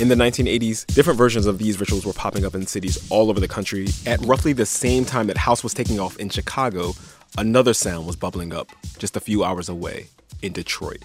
In 0.00 0.08
the 0.08 0.14
1980s, 0.14 0.86
different 0.86 1.18
versions 1.18 1.44
of 1.44 1.58
these 1.58 1.78
rituals 1.78 2.06
were 2.06 2.14
popping 2.14 2.46
up 2.46 2.54
in 2.54 2.66
cities 2.66 3.06
all 3.10 3.28
over 3.28 3.38
the 3.38 3.46
country. 3.46 3.86
At 4.06 4.18
roughly 4.22 4.54
the 4.54 4.64
same 4.64 5.04
time 5.04 5.26
that 5.26 5.36
house 5.36 5.62
was 5.62 5.74
taking 5.74 6.00
off 6.00 6.16
in 6.16 6.30
Chicago, 6.30 6.94
another 7.36 7.74
sound 7.74 8.06
was 8.06 8.16
bubbling 8.16 8.54
up 8.54 8.70
just 8.98 9.14
a 9.14 9.20
few 9.20 9.44
hours 9.44 9.68
away 9.68 10.06
in 10.40 10.54
Detroit. 10.54 11.02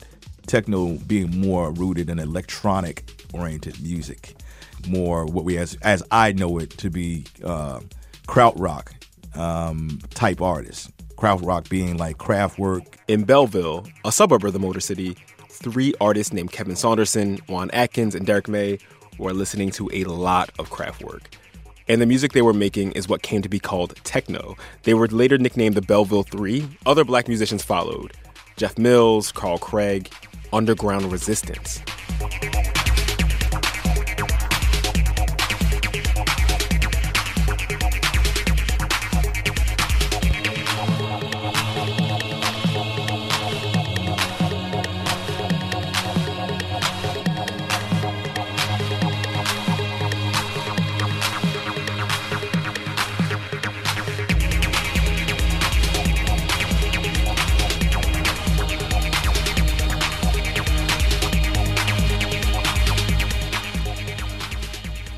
Techno 0.48 0.94
being 1.08 1.42
more 1.42 1.74
rooted 1.74 2.10
in 2.10 2.20
electronic 2.20 3.12
oriented 3.34 3.82
music 3.84 4.34
more 4.88 5.25
what 5.25 5.44
we 5.44 5.58
as 5.58 5.75
as 5.82 6.02
I 6.12 6.32
know 6.32 6.58
it 6.60 6.70
to 6.78 6.90
be 6.90 7.25
uh, 7.44 7.82
krautrock 8.28 8.94
um, 9.38 10.00
type 10.12 10.42
artists. 10.42 10.90
krautrock 11.18 11.68
being 11.70 11.98
like 11.98 12.18
Kraftwerk. 12.18 12.86
In 13.08 13.24
Belleville, 13.24 13.86
a 14.04 14.12
suburb 14.12 14.46
of 14.46 14.54
the 14.54 14.60
Motor 14.60 14.80
City, 14.80 15.16
three 15.56 15.94
artists 16.00 16.34
named 16.34 16.52
Kevin 16.52 16.76
Saunderson, 16.76 17.38
Juan 17.48 17.72
Atkins, 17.72 18.16
and 18.16 18.26
Derrick 18.26 18.48
May 18.48 18.80
were 19.18 19.34
listening 19.34 19.72
to 19.72 19.90
a 19.94 20.04
lot 20.04 20.50
of 20.60 20.70
Kraftwerk. 20.70 21.22
And 21.88 22.02
the 22.02 22.06
music 22.06 22.34
they 22.34 22.42
were 22.42 22.54
making 22.54 22.94
is 22.94 23.08
what 23.08 23.22
came 23.22 23.42
to 23.42 23.50
be 23.50 23.60
called 23.60 23.96
techno. 24.04 24.56
They 24.84 24.94
were 24.94 25.08
later 25.08 25.38
nicknamed 25.38 25.76
the 25.76 25.82
Belleville 25.82 26.24
Three. 26.24 26.68
Other 26.86 27.04
black 27.04 27.28
musicians 27.28 27.64
followed 27.64 28.14
Jeff 28.58 28.78
Mills, 28.78 29.32
Carl 29.32 29.58
Craig, 29.58 30.12
Underground 30.52 31.12
Resistance. 31.12 31.82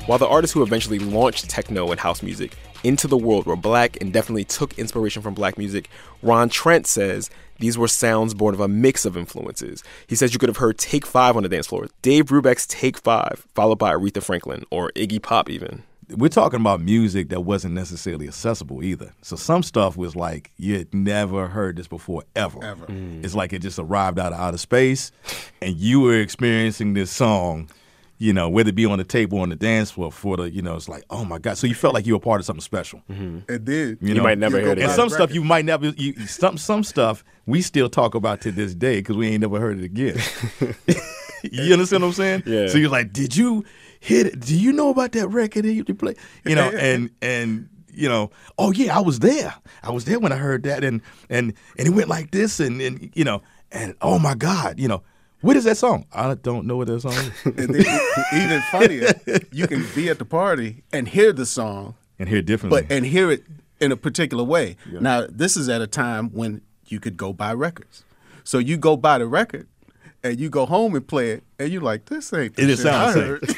While 0.08 0.18
the 0.18 0.26
artists 0.26 0.54
who 0.54 0.62
eventually 0.62 0.98
launched 0.98 1.50
techno 1.50 1.90
and 1.90 2.00
house 2.00 2.22
music 2.22 2.56
into 2.82 3.06
the 3.06 3.18
world 3.18 3.44
were 3.44 3.56
black 3.56 4.00
and 4.00 4.10
definitely 4.10 4.44
took 4.44 4.78
inspiration 4.78 5.20
from 5.20 5.34
black 5.34 5.58
music, 5.58 5.90
Ron 6.22 6.48
Trent 6.48 6.86
says 6.86 7.28
these 7.58 7.76
were 7.76 7.88
sounds 7.88 8.32
born 8.32 8.54
of 8.54 8.60
a 8.60 8.68
mix 8.68 9.04
of 9.04 9.18
influences. 9.18 9.84
He 10.06 10.16
says 10.16 10.32
you 10.32 10.38
could 10.38 10.48
have 10.48 10.56
heard 10.56 10.78
Take 10.78 11.04
Five 11.04 11.36
on 11.36 11.42
the 11.42 11.48
dance 11.50 11.66
floor, 11.66 11.88
Dave 12.00 12.24
Brubeck's 12.24 12.66
Take 12.66 12.96
Five, 12.96 13.46
followed 13.54 13.76
by 13.76 13.92
Aretha 13.92 14.22
Franklin 14.22 14.64
or 14.70 14.92
Iggy 14.92 15.20
Pop, 15.20 15.50
even. 15.50 15.82
We're 16.08 16.28
talking 16.28 16.60
about 16.60 16.80
music 16.80 17.28
that 17.28 17.42
wasn't 17.42 17.74
necessarily 17.74 18.28
accessible 18.28 18.82
either. 18.82 19.12
So 19.20 19.36
some 19.36 19.62
stuff 19.62 19.98
was 19.98 20.16
like 20.16 20.52
you 20.56 20.78
had 20.78 20.94
never 20.94 21.48
heard 21.48 21.76
this 21.76 21.86
before 21.86 22.24
ever. 22.34 22.64
Ever. 22.64 22.86
It's 22.88 23.34
like 23.34 23.52
it 23.52 23.58
just 23.58 23.78
arrived 23.78 24.18
out 24.18 24.32
of 24.32 24.38
outer 24.38 24.56
space, 24.56 25.12
and 25.60 25.76
you 25.76 26.00
were 26.00 26.18
experiencing 26.18 26.94
this 26.94 27.10
song 27.10 27.68
you 28.18 28.32
know, 28.32 28.48
whether 28.48 28.70
it 28.70 28.74
be 28.74 28.84
on 28.84 28.98
the 28.98 29.04
table 29.04 29.38
or 29.38 29.42
on 29.42 29.48
the 29.48 29.56
dance 29.56 29.92
floor 29.92 30.10
for 30.10 30.36
the, 30.36 30.50
you 30.50 30.60
know, 30.60 30.74
it's 30.74 30.88
like, 30.88 31.04
oh 31.08 31.24
my 31.24 31.38
God. 31.38 31.56
So 31.56 31.66
you 31.66 31.74
felt 31.74 31.94
like 31.94 32.04
you 32.04 32.14
were 32.14 32.20
part 32.20 32.40
of 32.40 32.46
something 32.46 32.60
special. 32.60 33.00
Mm-hmm. 33.08 33.52
It 33.52 33.64
did. 33.64 33.98
You 34.00 34.20
might 34.22 34.38
never 34.38 34.60
hear 34.60 34.72
it. 34.72 34.80
And 34.80 34.90
some 34.92 35.08
stuff 35.08 35.32
you 35.32 35.44
might 35.44 35.64
never, 35.64 35.88
you, 35.90 36.26
some 36.26 36.58
some 36.58 36.82
stuff 36.82 37.24
we 37.46 37.62
still 37.62 37.88
talk 37.88 38.14
about 38.14 38.40
to 38.42 38.52
this 38.52 38.74
day 38.74 38.98
because 38.98 39.16
we 39.16 39.28
ain't 39.28 39.40
never 39.40 39.60
heard 39.60 39.78
it 39.78 39.84
again. 39.84 40.18
you 41.42 41.72
understand 41.72 42.02
what 42.02 42.08
I'm 42.08 42.14
saying? 42.14 42.42
Yeah. 42.44 42.66
So 42.66 42.78
you're 42.78 42.90
like, 42.90 43.12
did 43.12 43.36
you 43.36 43.64
hit 44.00 44.26
it? 44.26 44.40
Do 44.40 44.58
you 44.58 44.72
know 44.72 44.90
about 44.90 45.12
that 45.12 45.28
record 45.28 45.64
that 45.64 45.72
you 45.72 45.84
play? 45.84 46.14
You 46.44 46.56
know, 46.56 46.68
and 46.70 47.10
and 47.22 47.68
you 47.92 48.08
know, 48.08 48.30
oh 48.58 48.72
yeah, 48.72 48.96
I 48.96 49.00
was 49.00 49.20
there. 49.20 49.54
I 49.82 49.90
was 49.90 50.04
there 50.04 50.18
when 50.18 50.32
I 50.32 50.36
heard 50.36 50.64
that, 50.64 50.82
and 50.82 51.02
and 51.30 51.54
and 51.78 51.88
it 51.88 51.90
went 51.90 52.08
like 52.08 52.32
this, 52.32 52.58
and 52.58 52.80
and 52.80 53.10
you 53.14 53.24
know, 53.24 53.42
and 53.70 53.94
oh 54.02 54.18
my 54.18 54.34
God, 54.34 54.80
you 54.80 54.88
know. 54.88 55.02
What 55.40 55.56
is 55.56 55.64
that 55.64 55.76
song? 55.76 56.04
I 56.12 56.34
don't 56.34 56.66
know 56.66 56.76
what 56.76 56.88
that 56.88 57.00
song 57.00 57.12
is. 57.12 57.30
And 57.44 57.74
then 57.74 58.00
even 58.34 58.60
funnier, 58.72 59.12
you 59.52 59.68
can 59.68 59.86
be 59.94 60.08
at 60.08 60.18
the 60.18 60.24
party 60.24 60.82
and 60.92 61.06
hear 61.08 61.32
the 61.32 61.46
song, 61.46 61.94
and 62.18 62.28
hear 62.28 62.38
it 62.38 62.46
differently. 62.46 62.82
but 62.82 62.92
and 62.92 63.06
hear 63.06 63.30
it 63.30 63.44
in 63.80 63.92
a 63.92 63.96
particular 63.96 64.42
way. 64.42 64.76
Now, 64.90 65.26
this 65.30 65.56
is 65.56 65.68
at 65.68 65.80
a 65.80 65.86
time 65.86 66.30
when 66.30 66.62
you 66.88 66.98
could 67.00 67.16
go 67.16 67.32
buy 67.32 67.52
records. 67.52 68.02
So 68.42 68.58
you 68.58 68.76
go 68.76 68.96
buy 68.96 69.18
the 69.18 69.28
record 69.28 69.68
and 70.24 70.40
you 70.40 70.50
go 70.50 70.66
home 70.66 70.96
and 70.96 71.06
play 71.06 71.30
it, 71.30 71.44
and 71.60 71.70
you're 71.70 71.82
like, 71.82 72.06
this 72.06 72.32
ain't 72.32 72.56
the 72.56 72.62
It 72.62 72.76
shit 72.76 72.86
I 72.86 73.12
sounds 73.12 73.14
heard. 73.14 73.42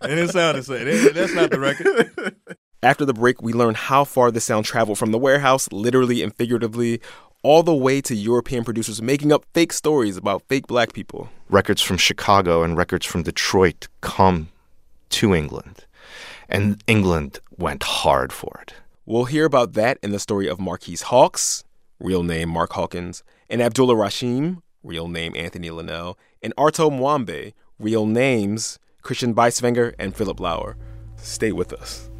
and 0.00 0.18
it 0.18 0.30
sounded 0.30 0.64
the 0.64 0.66
same. 0.66 1.14
That's 1.14 1.34
not 1.34 1.50
the 1.50 1.60
record. 1.60 2.34
After 2.82 3.04
the 3.04 3.14
break, 3.14 3.42
we 3.42 3.52
learn 3.52 3.74
how 3.74 4.04
far 4.04 4.30
the 4.30 4.40
sound 4.40 4.64
traveled 4.64 4.98
from 4.98 5.10
the 5.10 5.18
warehouse, 5.18 5.70
literally 5.72 6.22
and 6.22 6.34
figuratively, 6.34 7.00
all 7.46 7.62
the 7.62 7.72
way 7.72 8.00
to 8.00 8.12
European 8.12 8.64
producers 8.64 9.00
making 9.00 9.30
up 9.30 9.44
fake 9.54 9.72
stories 9.72 10.16
about 10.16 10.42
fake 10.48 10.66
black 10.66 10.92
people. 10.92 11.28
records 11.48 11.80
from 11.80 11.96
Chicago 11.96 12.64
and 12.64 12.76
records 12.76 13.06
from 13.06 13.22
Detroit 13.22 13.86
come 14.00 14.48
to 15.10 15.32
England. 15.32 15.86
And 16.48 16.82
England 16.88 17.38
went 17.56 17.84
hard 17.84 18.32
for 18.32 18.58
it. 18.62 18.74
We'll 19.04 19.26
hear 19.26 19.44
about 19.44 19.74
that 19.74 19.96
in 20.02 20.10
the 20.10 20.18
story 20.18 20.48
of 20.48 20.58
Marquis 20.58 20.98
Hawkes, 21.04 21.62
real 22.00 22.24
name 22.24 22.48
Mark 22.48 22.72
Hawkins, 22.72 23.22
and 23.48 23.62
Abdullah 23.62 23.94
Rashim, 23.94 24.60
real 24.82 25.06
name 25.06 25.32
Anthony 25.36 25.70
Linnell, 25.70 26.18
and 26.42 26.52
Arto 26.56 26.90
Mwambe, 26.90 27.52
real 27.78 28.06
names 28.06 28.80
Christian 29.02 29.36
Beiswenger 29.36 29.94
and 30.00 30.16
Philip 30.16 30.40
Lauer. 30.40 30.76
Stay 31.14 31.52
with 31.52 31.72
us. 31.72 32.10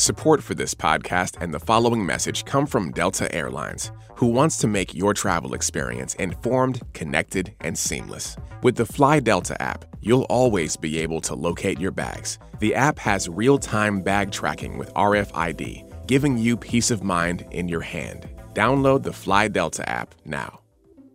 Support 0.00 0.42
for 0.42 0.54
this 0.54 0.72
podcast 0.72 1.36
and 1.42 1.52
the 1.52 1.60
following 1.60 2.06
message 2.06 2.46
come 2.46 2.64
from 2.64 2.90
Delta 2.90 3.30
Airlines, 3.34 3.92
who 4.14 4.28
wants 4.28 4.56
to 4.56 4.66
make 4.66 4.94
your 4.94 5.12
travel 5.12 5.52
experience 5.52 6.14
informed, 6.14 6.80
connected, 6.94 7.54
and 7.60 7.76
seamless. 7.76 8.34
With 8.62 8.76
the 8.76 8.86
Fly 8.86 9.20
Delta 9.20 9.60
app, 9.60 9.84
you'll 10.00 10.22
always 10.30 10.74
be 10.74 10.98
able 11.00 11.20
to 11.20 11.34
locate 11.34 11.78
your 11.78 11.90
bags. 11.90 12.38
The 12.60 12.74
app 12.74 12.98
has 12.98 13.28
real 13.28 13.58
time 13.58 14.00
bag 14.00 14.30
tracking 14.30 14.78
with 14.78 14.90
RFID, 14.94 16.06
giving 16.06 16.38
you 16.38 16.56
peace 16.56 16.90
of 16.90 17.04
mind 17.04 17.44
in 17.50 17.68
your 17.68 17.82
hand. 17.82 18.26
Download 18.54 19.02
the 19.02 19.12
Fly 19.12 19.48
Delta 19.48 19.86
app 19.86 20.14
now. 20.24 20.60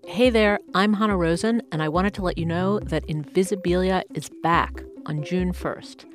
Hey 0.05 0.29
there, 0.29 0.59
I'm 0.75 0.93
Hanna 0.93 1.17
Rosin, 1.17 1.63
and 1.71 1.81
I 1.81 1.89
wanted 1.89 2.13
to 2.13 2.21
let 2.21 2.37
you 2.37 2.45
know 2.45 2.79
that 2.81 3.07
Invisibilia 3.07 4.03
is 4.13 4.29
back 4.43 4.83
on 5.07 5.23
June 5.23 5.53
1st. 5.53 6.05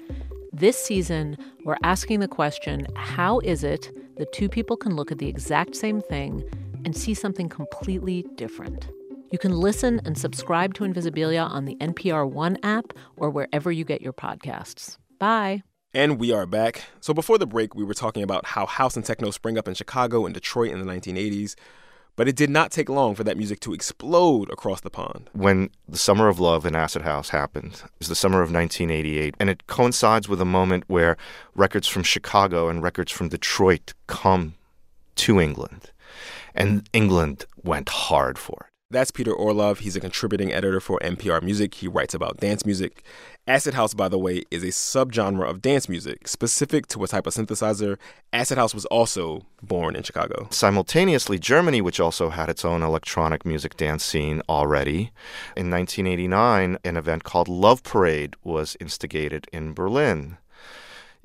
This 0.53 0.77
season, 0.77 1.37
we're 1.65 1.77
asking 1.85 2.19
the 2.19 2.27
question 2.27 2.89
how 2.97 3.39
is 3.41 3.63
it 3.63 3.89
that 4.17 4.33
two 4.33 4.49
people 4.49 4.77
can 4.77 4.97
look 4.97 5.13
at 5.13 5.19
the 5.19 5.29
exact 5.29 5.77
same 5.77 6.01
thing 6.01 6.43
and 6.85 6.97
see 6.97 7.15
something 7.15 7.49
completely 7.49 8.27
different? 8.35 8.89
You 9.31 9.39
can 9.39 9.53
listen 9.53 10.01
and 10.05 10.19
subscribe 10.19 10.75
to 10.75 10.85
Invisibilia 10.85 11.49
on 11.49 11.67
the 11.67 11.77
NPR 11.77 12.29
One 12.29 12.59
app 12.65 12.93
or 13.17 13.31
wherever 13.31 13.71
you 13.71 13.85
get 13.85 14.03
your 14.03 14.13
podcasts. 14.13 14.99
Bye. 15.21 15.63
And 15.95 16.19
we 16.19 16.33
are 16.33 16.47
back. 16.47 16.83
So 17.01 17.15
before 17.15 17.39
the 17.39 17.47
break, 17.47 17.77
we 17.77 17.85
were 17.85 17.95
talking 17.95 18.25
about 18.25 18.47
how 18.47 18.67
house 18.67 18.97
and 18.97 19.05
techno 19.05 19.31
sprang 19.31 19.57
up 19.57 19.69
in 19.69 19.75
Chicago 19.75 20.25
and 20.25 20.35
Detroit 20.35 20.73
in 20.73 20.85
the 20.85 20.93
1980s, 20.93 21.55
but 22.21 22.29
it 22.29 22.37
did 22.37 22.51
not 22.51 22.71
take 22.71 22.91
long 22.91 23.15
for 23.15 23.25
that 23.25 23.39
music 23.39 23.61
to 23.61 23.73
explode 23.73 24.51
across 24.51 24.83
the 24.83 24.91
pond. 24.91 25.31
When 25.33 25.71
the 25.89 25.97
Summer 25.97 26.29
of 26.29 26.39
Love 26.39 26.67
in 26.67 26.77
Acid 26.77 27.01
House 27.01 27.31
happened, 27.31 27.81
it 27.83 27.91
was 27.99 28.09
the 28.09 28.15
summer 28.15 28.43
of 28.43 28.53
1988, 28.53 29.35
and 29.41 29.49
it 29.49 29.67
coincides 29.67 30.29
with 30.29 30.39
a 30.39 30.45
moment 30.45 30.85
where 30.87 31.17
records 31.55 31.89
from 31.89 32.03
Chicago 32.03 32.69
and 32.69 32.83
records 32.83 33.11
from 33.11 33.31
Detroit 33.31 33.95
come 34.07 34.53
to 35.15 35.41
England. 35.41 35.93
And 36.55 36.87
England 36.93 37.47
went 37.65 37.89
hard 37.89 38.39
for 38.39 38.67
it. 38.67 38.70
That's 38.93 39.13
Peter 39.13 39.33
Orlov. 39.33 39.79
He's 39.79 39.95
a 39.95 40.01
contributing 40.01 40.53
editor 40.53 40.81
for 40.81 40.99
NPR 40.99 41.43
Music. 41.43 41.75
He 41.75 41.87
writes 41.87 42.13
about 42.13 42.39
dance 42.39 42.67
music. 42.67 43.05
Acid 43.47 43.75
House, 43.75 43.95
by 43.95 44.09
the 44.09 44.19
way, 44.19 44.43
is 44.51 44.65
a 44.65 44.69
subgenre 44.69 45.49
of 45.49 45.63
dance 45.63 45.89
music 45.89 46.27
specific 46.27 46.89
to 46.89 47.05
a 47.05 47.07
type 47.07 47.29
of 47.29 47.33
synthesizer. 47.33 47.99
Acid 48.33 48.59
House 48.59 48.75
was 48.75 48.87
also 48.87 49.43
born 49.63 49.95
in 49.95 50.03
Chicago. 50.03 50.49
Simultaneously, 50.51 51.39
Germany, 51.39 51.81
which 51.81 52.01
also 52.01 52.31
had 52.31 52.49
its 52.49 52.65
own 52.65 52.83
electronic 52.83 53.47
music 53.47 53.77
dance 53.77 54.05
scene 54.05 54.43
already, 54.49 55.13
in 55.57 55.71
1989, 55.71 56.77
an 56.85 56.97
event 56.97 57.23
called 57.23 57.47
Love 57.47 57.85
Parade 57.85 58.35
was 58.43 58.77
instigated 58.81 59.47
in 59.53 59.73
Berlin. 59.73 60.37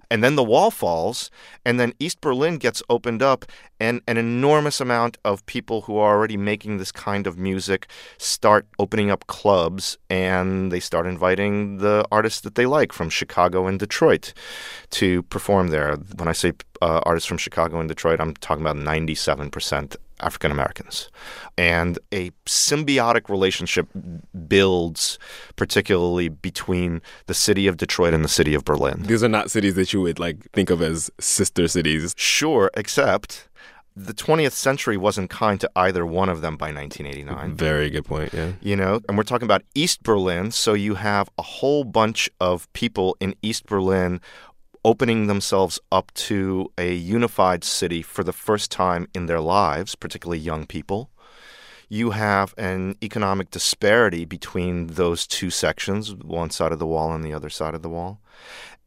And 0.10 0.24
then 0.24 0.36
the 0.36 0.44
wall 0.44 0.72
falls, 0.72 1.32
and 1.66 1.80
then 1.80 1.94
East 2.00 2.22
Berlin 2.22 2.58
gets 2.58 2.82
opened 2.90 3.22
up, 3.22 3.46
and 3.80 4.02
an 4.08 4.18
enormous 4.18 4.80
amount 4.80 5.18
of 5.26 5.46
people 5.46 5.82
who 5.82 5.98
are 5.98 6.16
already 6.16 6.38
making 6.38 6.78
this 6.78 6.92
kind 6.92 7.28
of 7.28 7.38
music 7.38 7.88
start 8.18 8.68
opening 8.80 9.12
up 9.12 9.28
clubs, 9.28 9.98
and 10.10 10.72
they 10.72 10.80
start 10.80 11.08
inviting 11.08 11.78
the 11.78 12.06
artists 12.12 12.42
that 12.42 12.56
they 12.56 12.66
like 12.66 12.94
from 12.94 13.10
Chicago 13.10 13.68
and 13.68 13.80
Detroit 13.80 14.34
to 14.92 15.24
perform 15.24 15.70
there. 15.70 15.96
When 16.16 16.28
I 16.28 16.34
say 16.34 16.54
uh, 16.82 17.02
artists 17.04 17.28
from 17.28 17.38
Chicago 17.38 17.80
and 17.80 17.90
Detroit, 17.90 18.20
I'm 18.20 18.34
talking 18.36 18.64
about 18.64 18.78
97% 18.78 19.96
African 20.20 20.52
Americans. 20.52 21.10
And 21.58 22.00
a 22.14 22.32
symbiotic 22.46 23.30
relationship 23.30 23.88
builds, 24.48 25.20
particularly 25.56 26.30
between 26.30 27.02
the 27.28 27.34
city 27.34 27.68
of 27.68 27.78
Detroit 27.78 28.14
and 28.14 28.24
the 28.24 28.30
city 28.30 28.54
of 28.54 28.66
Berlin. 28.66 29.04
These 29.04 29.24
are 29.24 29.30
not 29.30 29.52
cities 29.52 29.76
that 29.76 29.94
you 29.94 30.02
would 30.02 30.20
like 30.20 30.50
think 30.52 30.70
of 30.70 30.82
as 30.82 31.12
sister 31.20 31.68
cities. 31.68 32.14
Sure, 32.18 32.72
except 32.76 33.48
the 33.96 34.14
20th 34.14 34.52
century 34.52 34.98
wasn't 34.98 35.30
kind 35.30 35.60
to 35.62 35.70
either 35.76 36.06
one 36.06 36.28
of 36.28 36.42
them 36.42 36.58
by 36.58 36.72
1989. 36.72 37.56
Very 37.56 37.90
good 37.90 38.04
point, 38.04 38.34
yeah. 38.34 38.52
You 38.62 38.76
know, 38.76 39.00
and 39.08 39.18
we're 39.18 39.24
talking 39.24 39.46
about 39.46 39.64
East 39.74 40.04
Berlin, 40.04 40.52
so 40.52 40.74
you 40.74 40.96
have 40.96 41.30
a 41.38 41.42
whole 41.42 41.86
bunch 41.86 42.30
of 42.42 42.72
people 42.74 43.16
in 43.22 43.36
East 43.42 43.66
Berlin 43.66 44.20
opening 44.86 45.26
themselves 45.26 45.80
up 45.92 46.14
to 46.14 46.72
a 46.78 46.94
unified 46.94 47.64
city 47.64 48.04
for 48.04 48.24
the 48.24 48.32
first 48.32 48.70
time 48.70 49.08
in 49.16 49.26
their 49.26 49.42
lives, 49.42 49.96
particularly 49.96 50.38
young 50.38 50.68
people. 50.68 51.10
You 51.90 52.12
have 52.12 52.54
an 52.56 52.96
economic 53.02 53.50
disparity 53.50 54.26
between 54.26 54.88
those 54.88 55.26
two 55.26 55.50
sections, 55.50 56.14
one 56.14 56.52
side 56.52 56.72
of 56.72 56.78
the 56.78 56.86
wall 56.86 57.12
and 57.14 57.24
the 57.24 57.34
other 57.34 57.50
side 57.50 57.74
of 57.74 57.82
the 57.82 57.90
wall. 57.90 58.22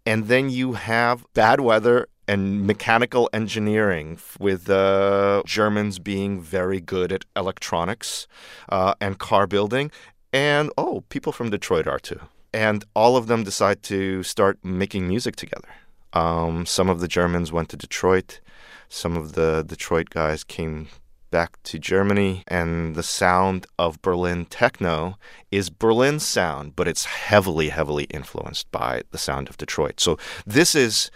And 0.07 0.28
then 0.28 0.50
you 0.50 0.75
have 0.75 1.26
bad 1.35 1.59
weather 1.61 2.07
and 2.28 2.64
mechanical 2.64 3.28
engineering, 3.33 4.21
with 4.38 4.67
the 4.67 5.43
Germans 5.47 5.99
being 5.99 6.40
very 6.40 6.81
good 6.81 7.12
at 7.12 7.25
electronics 7.35 8.28
uh, 8.69 8.95
and 9.00 9.19
car 9.19 9.49
building. 9.49 9.90
And 10.33 10.71
oh, 10.78 11.02
people 11.09 11.33
from 11.33 11.50
Detroit 11.50 11.88
are 11.88 11.99
too. 11.99 12.21
And 12.52 12.85
all 12.95 13.17
of 13.17 13.26
them 13.26 13.43
decide 13.43 13.83
to 13.85 14.23
start 14.23 14.59
making 14.62 15.09
music 15.09 15.35
together. 15.35 15.69
Um, 16.12 16.66
some 16.66 16.88
of 16.88 17.00
the 17.00 17.08
Germans 17.08 17.52
went 17.52 17.68
to 17.70 17.76
Detroit. 17.76 18.40
Some 18.88 19.16
of 19.16 19.32
the 19.32 19.64
Detroit 19.66 20.10
guys 20.10 20.44
came 20.44 20.88
back 21.30 21.62
to 21.62 21.78
Germany, 21.78 22.42
and 22.48 22.94
the 22.94 23.02
sound 23.02 23.66
of 23.78 24.00
Berlin 24.00 24.46
techno 24.46 25.18
is 25.50 25.68
Berlin 25.68 26.18
sound, 26.18 26.74
but 26.74 26.88
it's 26.88 27.04
heavily, 27.04 27.68
heavily 27.68 28.04
influenced 28.04 28.70
by 28.72 29.02
the 29.10 29.18
sound 29.18 29.48
of 29.48 29.58
Detroit. 29.58 30.00
So 30.00 30.18
this 30.46 30.74
is 30.74 31.10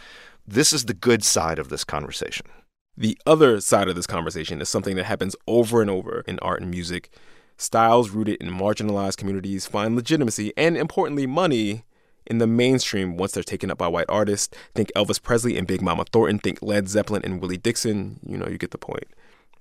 this 0.46 0.72
is 0.72 0.84
the 0.84 0.94
good 0.94 1.24
side 1.24 1.58
of 1.58 1.68
this 1.68 1.84
conversation. 1.84 2.46
The 2.96 3.16
other 3.24 3.60
side 3.60 3.88
of 3.88 3.94
this 3.94 4.06
conversation 4.06 4.60
is 4.60 4.68
something 4.68 4.96
that 4.96 5.04
happens 5.04 5.34
over 5.46 5.80
and 5.80 5.88
over 5.90 6.24
in 6.26 6.38
art 6.40 6.60
and 6.60 6.70
music. 6.70 7.10
Styles 7.56 8.10
rooted 8.10 8.40
in 8.42 8.50
marginalized 8.50 9.16
communities 9.16 9.66
find 9.66 9.94
legitimacy 9.94 10.52
and, 10.56 10.76
importantly, 10.76 11.26
money 11.26 11.84
in 12.26 12.38
the 12.38 12.46
mainstream 12.46 13.16
once 13.16 13.32
they're 13.32 13.42
taken 13.42 13.70
up 13.70 13.78
by 13.78 13.88
white 13.88 14.06
artists. 14.08 14.54
Think 14.74 14.90
Elvis 14.94 15.22
Presley 15.22 15.56
and 15.56 15.66
Big 15.66 15.82
Mama 15.82 16.04
Thornton. 16.12 16.38
Think 16.38 16.60
Led 16.62 16.88
Zeppelin 16.88 17.22
and 17.24 17.40
Willie 17.40 17.56
Dixon. 17.56 18.20
You 18.26 18.36
know, 18.36 18.46
you 18.48 18.58
get 18.58 18.70
the 18.70 18.78
point. 18.78 19.04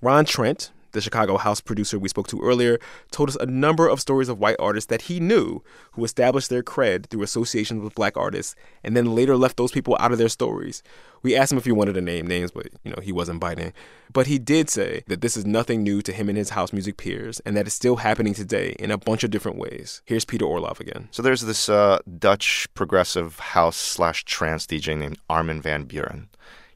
Ron 0.00 0.24
Trent, 0.24 0.70
the 0.92 1.00
Chicago 1.00 1.36
house 1.36 1.60
producer 1.60 1.98
we 1.98 2.08
spoke 2.08 2.28
to 2.28 2.40
earlier, 2.40 2.78
told 3.10 3.28
us 3.28 3.36
a 3.36 3.46
number 3.46 3.88
of 3.88 4.00
stories 4.00 4.28
of 4.28 4.38
white 4.38 4.56
artists 4.58 4.88
that 4.88 5.02
he 5.02 5.20
knew 5.20 5.62
who 5.92 6.04
established 6.04 6.50
their 6.50 6.62
cred 6.62 7.06
through 7.06 7.22
associations 7.22 7.82
with 7.82 7.94
black 7.94 8.16
artists 8.16 8.54
and 8.82 8.96
then 8.96 9.14
later 9.14 9.36
left 9.36 9.56
those 9.56 9.72
people 9.72 9.96
out 10.00 10.12
of 10.12 10.18
their 10.18 10.28
stories. 10.28 10.82
We 11.22 11.36
asked 11.36 11.52
him 11.52 11.58
if 11.58 11.64
he 11.64 11.72
wanted 11.72 11.94
to 11.94 12.00
name 12.00 12.26
names, 12.26 12.50
but 12.50 12.68
you 12.82 12.90
know, 12.90 13.00
he 13.02 13.12
wasn't 13.12 13.40
biting. 13.40 13.72
But 14.12 14.26
he 14.26 14.38
did 14.38 14.68
say 14.68 15.04
that 15.06 15.20
this 15.20 15.36
is 15.36 15.46
nothing 15.46 15.82
new 15.82 16.02
to 16.02 16.12
him 16.12 16.28
and 16.28 16.36
his 16.36 16.50
house 16.50 16.72
music 16.72 16.96
peers 16.96 17.40
and 17.40 17.56
that 17.56 17.66
it's 17.66 17.76
still 17.76 17.96
happening 17.96 18.34
today 18.34 18.74
in 18.78 18.90
a 18.90 18.98
bunch 18.98 19.24
of 19.24 19.30
different 19.30 19.58
ways. 19.58 20.02
Here's 20.04 20.24
Peter 20.24 20.44
Orlov 20.44 20.80
again. 20.80 21.08
So 21.12 21.22
there's 21.22 21.42
this 21.42 21.68
uh, 21.68 22.00
Dutch 22.18 22.66
progressive 22.74 23.38
house 23.38 23.76
slash 23.76 24.24
trance 24.24 24.66
DJ 24.66 24.98
named 24.98 25.18
Armin 25.30 25.62
van 25.62 25.86
Buuren. 25.86 26.26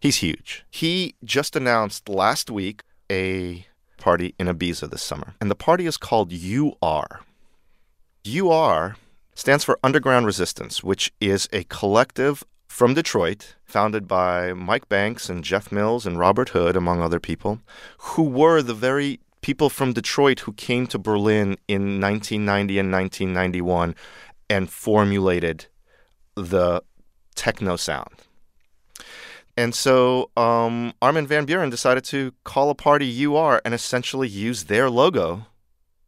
He's 0.00 0.16
huge. 0.16 0.64
He 0.70 1.16
just 1.24 1.56
announced 1.56 2.08
last 2.08 2.50
week 2.50 2.82
a 3.10 3.66
party 3.96 4.34
in 4.38 4.46
Ibiza 4.46 4.90
this 4.90 5.02
summer, 5.02 5.34
and 5.40 5.50
the 5.50 5.54
party 5.54 5.86
is 5.86 5.96
called 5.96 6.32
UR. 6.32 7.20
UR 8.26 8.96
stands 9.34 9.64
for 9.64 9.78
Underground 9.82 10.26
Resistance, 10.26 10.82
which 10.82 11.12
is 11.20 11.48
a 11.52 11.64
collective 11.64 12.44
from 12.66 12.94
Detroit 12.94 13.54
founded 13.64 14.06
by 14.06 14.52
Mike 14.52 14.88
Banks 14.88 15.28
and 15.28 15.44
Jeff 15.44 15.70
Mills 15.72 16.06
and 16.06 16.18
Robert 16.18 16.50
Hood, 16.50 16.76
among 16.76 17.00
other 17.00 17.20
people, 17.20 17.60
who 17.98 18.24
were 18.24 18.62
the 18.62 18.74
very 18.74 19.20
people 19.40 19.70
from 19.70 19.92
Detroit 19.92 20.40
who 20.40 20.52
came 20.52 20.86
to 20.88 20.98
Berlin 20.98 21.56
in 21.68 22.00
1990 22.00 22.78
and 22.78 22.92
1991 22.92 23.94
and 24.50 24.68
formulated 24.70 25.66
the 26.34 26.82
techno 27.34 27.76
sound. 27.76 28.22
And 29.56 29.74
so 29.74 30.30
um, 30.36 30.92
Armin 31.00 31.26
van 31.26 31.46
Buuren 31.46 31.70
decided 31.70 32.04
to 32.04 32.32
call 32.44 32.70
a 32.70 32.74
party 32.74 33.24
UR 33.24 33.62
and 33.64 33.72
essentially 33.72 34.28
use 34.28 34.64
their 34.64 34.90
logo. 34.90 35.46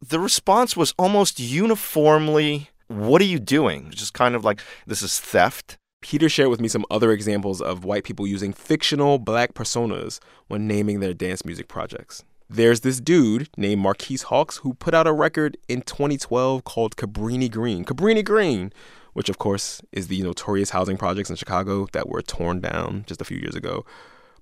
The 0.01 0.19
response 0.19 0.77
was 0.77 0.93
almost 0.97 1.39
uniformly, 1.39 2.69
What 2.87 3.21
are 3.21 3.25
you 3.25 3.39
doing? 3.39 3.89
Just 3.89 4.13
kind 4.13 4.35
of 4.35 4.45
like, 4.45 4.61
This 4.85 5.01
is 5.01 5.19
theft. 5.19 5.77
Peter 6.01 6.29
shared 6.29 6.49
with 6.49 6.61
me 6.61 6.69
some 6.69 6.85
other 6.89 7.11
examples 7.11 7.61
of 7.61 7.83
white 7.83 8.05
people 8.05 8.25
using 8.25 8.53
fictional 8.53 9.17
black 9.17 9.53
personas 9.53 10.19
when 10.47 10.65
naming 10.67 11.01
their 11.01 11.13
dance 11.13 11.43
music 11.43 11.67
projects. 11.67 12.23
There's 12.49 12.79
this 12.79 12.99
dude 12.99 13.49
named 13.57 13.81
Marquis 13.81 14.17
Hawkes 14.25 14.57
who 14.57 14.73
put 14.73 14.93
out 14.93 15.05
a 15.05 15.13
record 15.13 15.57
in 15.67 15.81
2012 15.81 16.63
called 16.63 16.95
Cabrini 16.95 17.51
Green. 17.51 17.83
Cabrini 17.85 18.23
Green, 18.23 18.73
which 19.13 19.29
of 19.29 19.37
course 19.37 19.81
is 19.91 20.07
the 20.07 20.21
notorious 20.21 20.71
housing 20.71 20.97
projects 20.97 21.29
in 21.29 21.35
Chicago 21.35 21.87
that 21.93 22.09
were 22.09 22.21
torn 22.21 22.59
down 22.59 23.03
just 23.07 23.21
a 23.21 23.25
few 23.25 23.37
years 23.37 23.55
ago. 23.55 23.85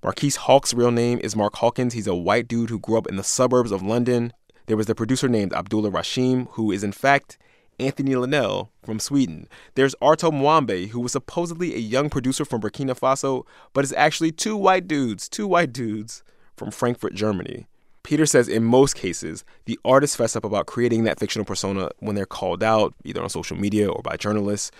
Marquis 0.04 0.32
Hawkes' 0.32 0.74
real 0.74 0.92
name 0.92 1.20
is 1.24 1.36
Mark 1.36 1.56
Hawkins. 1.56 1.94
He's 1.94 2.08
a 2.08 2.16
white 2.16 2.48
dude 2.48 2.70
who 2.70 2.80
grew 2.80 2.98
up 2.98 3.08
in 3.08 3.16
the 3.16 3.24
suburbs 3.24 3.72
of 3.72 3.82
London. 3.82 4.32
There 4.68 4.78
was 4.78 4.86
the 4.86 4.96
producer 4.96 5.28
named 5.28 5.54
Abdullah 5.54 5.92
Rashim, 5.92 6.48
who 6.52 6.72
is 6.72 6.84
in 6.84 6.92
fact 6.92 7.38
Anthony 7.80 8.16
Linnell 8.16 8.72
from 8.84 9.00
Sweden. 9.00 9.48
There's 9.76 9.96
Arto 9.96 10.32
Mwambe, 10.32 10.90
who 10.90 11.00
was 11.00 11.12
supposedly 11.12 11.76
a 11.76 11.80
young 11.80 12.10
producer 12.10 12.46
from 12.46 12.62
Burkina 12.62 12.98
Faso, 12.98 13.46
but 13.74 13.84
is 13.84 13.94
actually 13.94 14.32
two 14.32 14.58
white 14.58 14.88
dudes, 14.88 15.30
two 15.30 15.48
white 15.48 15.74
dudes 15.74 16.24
from 16.56 16.72
Frankfurt, 16.72 17.14
Germany. 17.14 17.68
Peter 18.08 18.26
says 18.26 18.48
in 18.48 18.63
most 18.63 18.96
cases, 18.96 19.43
the 19.65 19.78
artists 19.84 20.15
fess 20.15 20.38
up 20.38 20.46
about 20.46 20.65
creating 20.65 21.04
that 21.04 21.20
fictional 21.20 21.43
persona 21.43 21.89
when 22.00 22.15
they're 22.15 22.26
called 22.26 22.63
out, 22.63 22.93
either 23.04 23.22
on 23.22 23.28
social 23.28 23.58
media 23.58 23.91
or 23.91 24.02
by 24.02 24.15
journalists. 24.15 24.72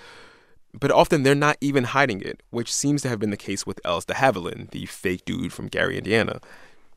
But 0.73 0.91
often 0.91 1.23
they're 1.23 1.35
not 1.35 1.57
even 1.59 1.83
hiding 1.83 2.21
it, 2.21 2.41
which 2.51 2.73
seems 2.73 3.01
to 3.01 3.09
have 3.09 3.19
been 3.19 3.29
the 3.29 3.35
case 3.35 3.67
with 3.67 3.81
Ellis 3.83 4.05
de 4.05 4.13
Havilland, 4.13 4.71
the 4.71 4.85
fake 4.85 5.25
dude 5.25 5.51
from 5.51 5.67
Gary, 5.67 5.97
Indiana. 5.97 6.39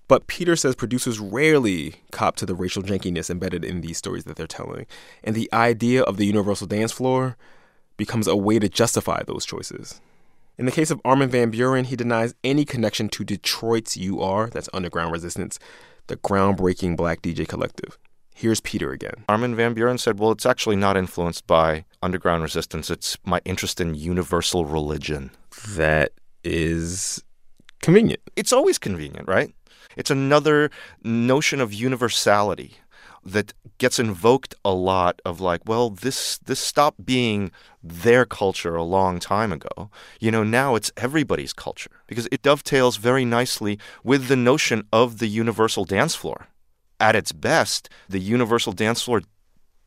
But 0.06 0.28
Peter 0.28 0.54
says 0.54 0.76
producers 0.76 1.18
rarely 1.18 1.96
cop 2.12 2.36
to 2.36 2.46
the 2.46 2.54
racial 2.54 2.84
jankiness 2.84 3.28
embedded 3.28 3.64
in 3.64 3.80
these 3.80 3.98
stories 3.98 4.22
that 4.22 4.36
they're 4.36 4.46
telling. 4.46 4.86
And 5.24 5.34
the 5.34 5.52
idea 5.52 6.04
of 6.04 6.16
the 6.16 6.26
universal 6.26 6.68
dance 6.68 6.92
floor 6.92 7.36
becomes 7.96 8.28
a 8.28 8.36
way 8.36 8.60
to 8.60 8.68
justify 8.68 9.24
those 9.24 9.44
choices. 9.44 10.00
In 10.56 10.66
the 10.66 10.72
case 10.72 10.92
of 10.92 11.00
Armin 11.04 11.30
Van 11.30 11.50
Buuren, 11.50 11.86
he 11.86 11.96
denies 11.96 12.34
any 12.44 12.64
connection 12.64 13.08
to 13.08 13.24
Detroit's 13.24 13.96
UR, 13.96 14.48
that's 14.48 14.68
Underground 14.72 15.10
Resistance, 15.10 15.58
the 16.10 16.16
groundbreaking 16.16 16.96
black 16.96 17.22
DJ 17.22 17.46
collective. 17.46 17.96
Here's 18.34 18.60
Peter 18.60 18.90
again. 18.90 19.24
Armin 19.28 19.54
van 19.54 19.74
Buuren 19.74 19.98
said, 19.98 20.18
Well, 20.18 20.32
it's 20.32 20.44
actually 20.44 20.76
not 20.76 20.96
influenced 20.96 21.46
by 21.46 21.84
underground 22.02 22.42
resistance. 22.42 22.90
It's 22.90 23.16
my 23.24 23.40
interest 23.44 23.80
in 23.80 23.94
universal 23.94 24.64
religion. 24.64 25.30
That 25.68 26.12
is 26.42 27.22
convenient. 27.80 28.20
It's 28.34 28.52
always 28.52 28.76
convenient, 28.76 29.28
right? 29.28 29.54
It's 29.96 30.10
another 30.10 30.70
notion 31.04 31.60
of 31.60 31.72
universality 31.72 32.78
that 33.24 33.52
gets 33.78 33.98
invoked 33.98 34.54
a 34.64 34.72
lot 34.72 35.20
of 35.24 35.40
like 35.40 35.62
well 35.66 35.90
this 35.90 36.38
this 36.38 36.60
stopped 36.60 37.04
being 37.04 37.50
their 37.82 38.24
culture 38.24 38.74
a 38.76 38.82
long 38.82 39.18
time 39.18 39.52
ago. 39.52 39.90
You 40.20 40.30
know 40.30 40.44
now 40.44 40.74
it's 40.74 40.92
everybody's 40.96 41.52
culture 41.52 41.90
because 42.06 42.28
it 42.30 42.42
dovetails 42.42 42.96
very 42.96 43.24
nicely 43.24 43.78
with 44.04 44.28
the 44.28 44.36
notion 44.36 44.86
of 44.92 45.18
the 45.18 45.28
universal 45.28 45.84
dance 45.84 46.14
floor. 46.14 46.48
At 46.98 47.16
its 47.16 47.32
best 47.32 47.88
the 48.08 48.20
universal 48.20 48.72
dance 48.72 49.02
floor 49.02 49.22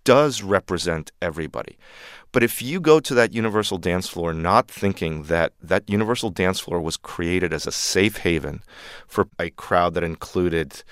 does 0.04 0.44
represent 0.44 1.12
everybody. 1.22 1.78
But 2.32 2.44
if 2.44 2.62
you 2.64 2.82
go 2.82 3.00
to 3.00 3.14
that 3.14 3.34
universal 3.34 3.78
dance 3.78 4.08
floor 4.08 4.34
not 4.34 4.68
thinking 4.68 5.24
that 5.24 5.54
that 5.62 5.88
universal 5.88 6.32
dance 6.32 6.60
floor 6.60 6.82
was 6.82 6.98
created 6.98 7.54
as 7.54 7.68
a 7.68 7.72
safe 7.72 8.18
haven 8.18 8.64
for 9.08 9.28
a 9.40 9.52
crowd 9.52 9.94
that 9.94 10.04
included 10.04 10.84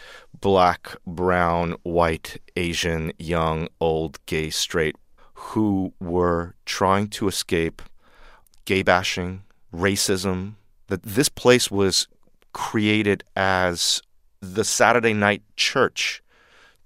black, 0.41 0.95
brown, 1.06 1.75
white, 1.84 2.41
Asian, 2.56 3.13
young, 3.17 3.67
old, 3.80 4.19
gay, 4.25 4.49
straight, 4.49 4.95
who 5.34 5.93
were 5.99 6.56
trying 6.65 7.08
to 7.08 7.27
escape 7.27 7.82
gay 8.65 8.82
bashing, 8.82 9.43
racism, 9.73 10.56
that 10.88 11.04
this 11.04 11.30
place 11.30 11.71
was 11.71 12.08
created 12.54 13.23
as 13.36 14.01
the 14.41 14.63
Saturday 14.63 15.13
night 15.13 15.43
church 15.56 16.21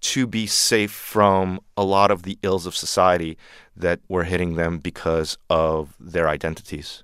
to 0.02 0.28
be 0.28 0.46
safe 0.46 0.92
from 0.92 1.60
a 1.76 1.84
lot 1.84 2.12
of 2.12 2.24
the 2.24 2.38
ills 2.44 2.66
of 2.66 2.76
society 2.76 3.38
that 3.76 4.00
were 4.08 4.26
hitting 4.26 4.56
them 4.56 4.78
because 4.78 5.38
of 5.50 5.96
their 6.00 6.30
identities. 6.30 7.04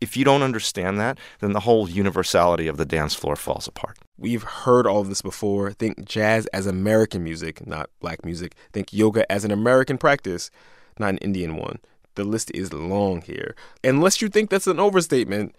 If 0.00 0.16
you 0.16 0.24
don't 0.24 0.42
understand 0.42 1.00
that, 1.00 1.18
then 1.40 1.52
the 1.52 1.60
whole 1.60 1.90
universality 1.90 2.68
of 2.68 2.76
the 2.76 2.86
dance 2.86 3.14
floor 3.14 3.36
falls 3.36 3.66
apart. 3.66 3.98
We've 4.20 4.42
heard 4.42 4.86
all 4.86 5.00
of 5.00 5.08
this 5.08 5.22
before. 5.22 5.72
Think 5.72 6.04
jazz 6.04 6.44
as 6.48 6.66
American 6.66 7.24
music, 7.24 7.66
not 7.66 7.88
black 8.00 8.22
music. 8.22 8.54
Think 8.70 8.92
yoga 8.92 9.30
as 9.32 9.46
an 9.46 9.50
American 9.50 9.96
practice, 9.96 10.50
not 10.98 11.08
an 11.08 11.18
Indian 11.18 11.56
one. 11.56 11.78
The 12.16 12.24
list 12.24 12.50
is 12.54 12.70
long 12.74 13.22
here. 13.22 13.54
Unless 13.82 14.20
you 14.20 14.28
think 14.28 14.50
that's 14.50 14.66
an 14.66 14.78
overstatement, 14.78 15.56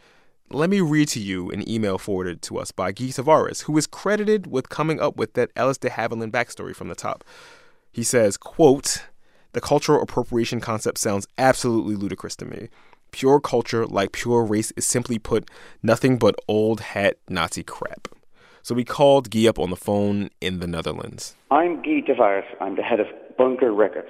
let 0.51 0.69
me 0.69 0.79
read 0.79 1.07
to 1.07 1.19
you 1.19 1.49
an 1.49 1.67
email 1.67 1.97
forwarded 1.97 2.43
to 2.43 2.59
us 2.59 2.71
by 2.71 2.91
Guy 2.91 3.05
Tavares, 3.05 3.63
who 3.63 3.75
is 3.79 3.87
credited 3.87 4.45
with 4.45 4.69
coming 4.69 4.99
up 4.99 5.17
with 5.17 5.33
that 5.33 5.49
Ellis 5.55 5.79
de 5.79 5.89
Havilland 5.89 6.31
backstory 6.31 6.75
from 6.75 6.87
the 6.87 6.93
top. 6.93 7.23
He 7.91 8.03
says, 8.03 8.37
quote, 8.37 9.05
the 9.53 9.61
cultural 9.61 10.03
appropriation 10.03 10.59
concept 10.59 10.99
sounds 10.99 11.27
absolutely 11.37 11.95
ludicrous 11.95 12.35
to 12.35 12.45
me. 12.45 12.69
pure 13.11 13.39
culture, 13.39 13.85
like 13.85 14.11
pure 14.11 14.43
race, 14.43 14.71
is 14.75 14.85
simply 14.85 15.19
put 15.19 15.49
nothing 15.83 16.17
but 16.17 16.35
old 16.47 16.79
hat 16.81 17.17
Nazi 17.29 17.63
crap. 17.63 18.07
So 18.63 18.75
we 18.75 18.83
called 18.83 19.31
Guy 19.31 19.47
up 19.47 19.59
on 19.59 19.69
the 19.69 19.75
phone 19.75 20.29
in 20.39 20.59
the 20.59 20.67
Netherlands. 20.67 21.35
I'm 21.49 21.81
Guy 21.81 22.01
Tavares. 22.07 22.45
I'm 22.59 22.75
the 22.75 22.83
head 22.83 22.99
of 22.99 23.07
Bunker 23.37 23.73
Records. 23.73 24.09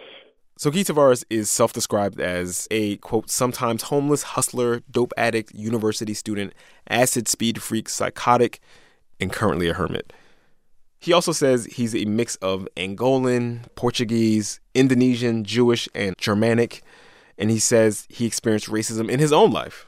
So 0.57 0.69
Guy 0.69 0.79
Tavares 0.79 1.23
is 1.29 1.49
self-described 1.49 2.19
as 2.19 2.67
a 2.69 2.97
quote 2.97 3.29
sometimes 3.29 3.83
homeless 3.83 4.23
hustler, 4.23 4.81
dope 4.91 5.13
addict, 5.17 5.55
university 5.55 6.13
student, 6.13 6.53
acid 6.89 7.27
speed 7.27 7.61
freak, 7.61 7.89
psychotic, 7.89 8.59
and 9.19 9.31
currently 9.31 9.69
a 9.69 9.73
hermit. 9.73 10.13
He 10.99 11.13
also 11.13 11.31
says 11.31 11.65
he's 11.65 11.95
a 11.95 12.05
mix 12.05 12.35
of 12.37 12.67
Angolan, 12.77 13.65
Portuguese, 13.75 14.59
Indonesian, 14.75 15.43
Jewish, 15.43 15.89
and 15.95 16.15
Germanic, 16.19 16.83
and 17.39 17.49
he 17.49 17.57
says 17.57 18.05
he 18.09 18.27
experienced 18.27 18.67
racism 18.67 19.09
in 19.09 19.19
his 19.19 19.33
own 19.33 19.51
life. 19.51 19.87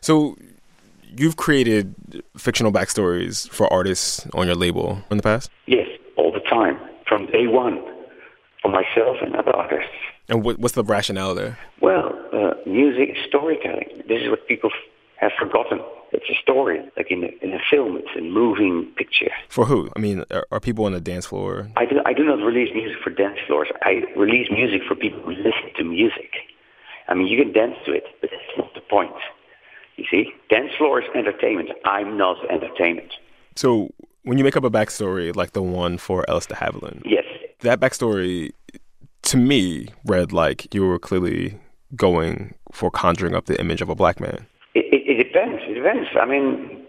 So 0.00 0.36
you've 1.18 1.36
created 1.36 1.94
fictional 2.36 2.72
backstories 2.72 3.48
for 3.50 3.72
artists 3.72 4.26
on 4.34 4.46
your 4.46 4.56
label 4.56 5.02
in 5.10 5.16
the 5.16 5.22
past? 5.22 5.50
Yes, 5.66 5.86
all 6.16 6.32
the 6.32 6.40
time, 6.40 6.78
from 7.08 7.26
day 7.26 7.46
one, 7.46 7.82
for 8.62 8.70
myself 8.70 9.16
and 9.22 9.34
other 9.36 9.54
artists. 9.54 9.90
And 10.28 10.42
what, 10.44 10.58
what's 10.58 10.74
the 10.74 10.84
rationale 10.84 11.34
there? 11.34 11.58
Well, 11.80 12.12
uh, 12.32 12.54
music 12.66 13.10
is 13.10 13.24
storytelling. 13.28 14.02
This 14.08 14.22
is 14.22 14.30
what 14.30 14.46
people 14.48 14.70
have 15.20 15.32
forgotten. 15.38 15.80
It's 16.12 16.28
a 16.30 16.34
story, 16.40 16.80
like 16.96 17.10
in 17.10 17.24
a, 17.24 17.44
in 17.44 17.52
a 17.52 17.58
film. 17.70 17.96
It's 17.96 18.16
a 18.16 18.22
moving 18.22 18.92
picture. 18.96 19.30
For 19.48 19.64
who? 19.64 19.90
I 19.96 19.98
mean, 19.98 20.24
are, 20.30 20.46
are 20.50 20.60
people 20.60 20.84
on 20.84 20.92
the 20.92 21.00
dance 21.00 21.26
floor? 21.26 21.68
I 21.76 21.84
do, 21.86 22.00
I 22.06 22.12
do 22.12 22.24
not 22.24 22.38
release 22.44 22.70
music 22.72 22.98
for 23.02 23.10
dance 23.10 23.38
floors. 23.46 23.68
I 23.82 24.04
release 24.16 24.48
music 24.50 24.82
for 24.86 24.94
people 24.94 25.20
who 25.22 25.32
listen 25.32 25.70
to 25.76 25.84
music. 25.84 26.30
I 27.08 27.14
mean, 27.14 27.26
you 27.26 27.42
can 27.42 27.52
dance 27.52 27.76
to 27.84 27.92
it, 27.92 28.04
but 28.20 28.30
that's 28.30 28.56
not 28.56 28.72
the 28.74 28.80
point. 28.80 29.12
You 29.96 30.04
see, 30.10 30.32
dance 30.50 30.72
floor 30.76 31.00
is 31.00 31.08
entertainment. 31.14 31.70
I'm 31.84 32.16
not 32.16 32.36
entertainment. 32.50 33.12
So 33.56 33.92
when 34.24 34.38
you 34.38 34.44
make 34.44 34.56
up 34.56 34.64
a 34.64 34.70
backstory 34.70 35.34
like 35.34 35.52
the 35.52 35.62
one 35.62 35.98
for 35.98 36.28
Ellis 36.28 36.46
de 36.46 36.54
Havilland, 36.54 37.02
yes, 37.04 37.24
that 37.60 37.80
backstory 37.80 38.52
to 39.22 39.36
me 39.36 39.88
read 40.04 40.32
like 40.32 40.72
you 40.74 40.84
were 40.86 40.98
clearly 40.98 41.58
going 41.96 42.54
for 42.72 42.90
conjuring 42.90 43.34
up 43.34 43.46
the 43.46 43.58
image 43.60 43.80
of 43.80 43.88
a 43.88 43.94
black 43.94 44.20
man. 44.20 44.46
It, 44.74 44.86
it, 44.92 45.18
it 45.20 45.24
depends. 45.24 45.62
It 45.66 45.74
depends. 45.74 46.08
I 46.20 46.26
mean, 46.26 46.84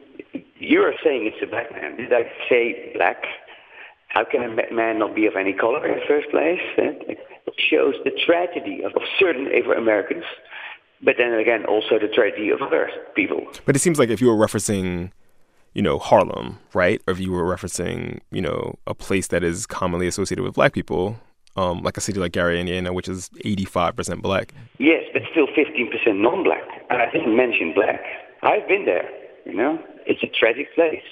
you 0.58 0.82
are 0.82 0.94
saying 1.04 1.32
it's 1.32 1.42
a 1.44 1.48
black 1.48 1.72
man. 1.72 1.98
Did 1.98 2.12
I 2.12 2.24
say 2.50 2.92
black? 2.96 3.24
How 4.08 4.24
can 4.24 4.44
a 4.44 4.74
man 4.74 5.00
not 5.00 5.14
be 5.14 5.28
of 5.28 5.36
any 5.36 5.54
color 5.54 5.86
in 5.86 6.00
the 6.00 6.06
first 6.08 6.30
place? 6.32 6.62
It 6.78 7.20
shows 7.58 7.96
the 8.04 8.12
tragedy 8.26 8.82
of, 8.82 8.94
of 8.96 9.02
certain 9.20 9.48
Afro 9.48 9.78
Americans 9.78 10.24
but 11.04 11.16
then 11.18 11.34
again, 11.34 11.66
also 11.66 12.00
the 12.00 12.08
tragedy 12.08 12.50
of 12.50 12.62
other 12.62 12.90
people. 13.16 13.46
But 13.66 13.76
it 13.76 13.80
seems 13.80 14.00
like 14.00 14.10
if 14.10 14.22
you 14.22 14.28
were 14.28 14.48
referencing, 14.48 15.12
you 15.74 15.82
know, 15.82 16.00
Harlem, 16.00 16.60
right, 16.74 17.02
or 17.08 17.12
if 17.12 17.20
you 17.20 17.32
were 17.32 17.44
referencing, 17.44 18.20
you 18.32 18.42
know, 18.42 18.76
a 18.88 18.94
place 18.94 19.28
that 19.28 19.44
is 19.44 19.66
commonly 19.66 20.08
associated 20.08 20.44
with 20.44 20.56
black 20.56 20.74
people, 20.74 21.18
um, 21.56 21.82
like 21.84 21.98
a 21.98 22.02
city 22.02 22.20
like 22.20 22.32
Gary, 22.32 22.60
Indiana, 22.60 22.94
which 22.94 23.08
is 23.08 23.30
85% 23.44 24.22
black. 24.22 24.54
Yes, 24.78 25.04
but 25.14 25.22
still 25.32 25.48
15% 25.48 26.18
non-black. 26.18 26.64
And 26.90 27.02
I 27.02 27.12
didn't 27.12 27.36
mention 27.36 27.74
black. 27.74 28.02
I've 28.44 28.68
been 28.68 28.86
there, 28.86 29.10
you 29.46 29.54
know. 29.54 29.80
It's 30.06 30.22
a 30.24 30.28
tragic 30.28 30.74
place. 30.76 31.04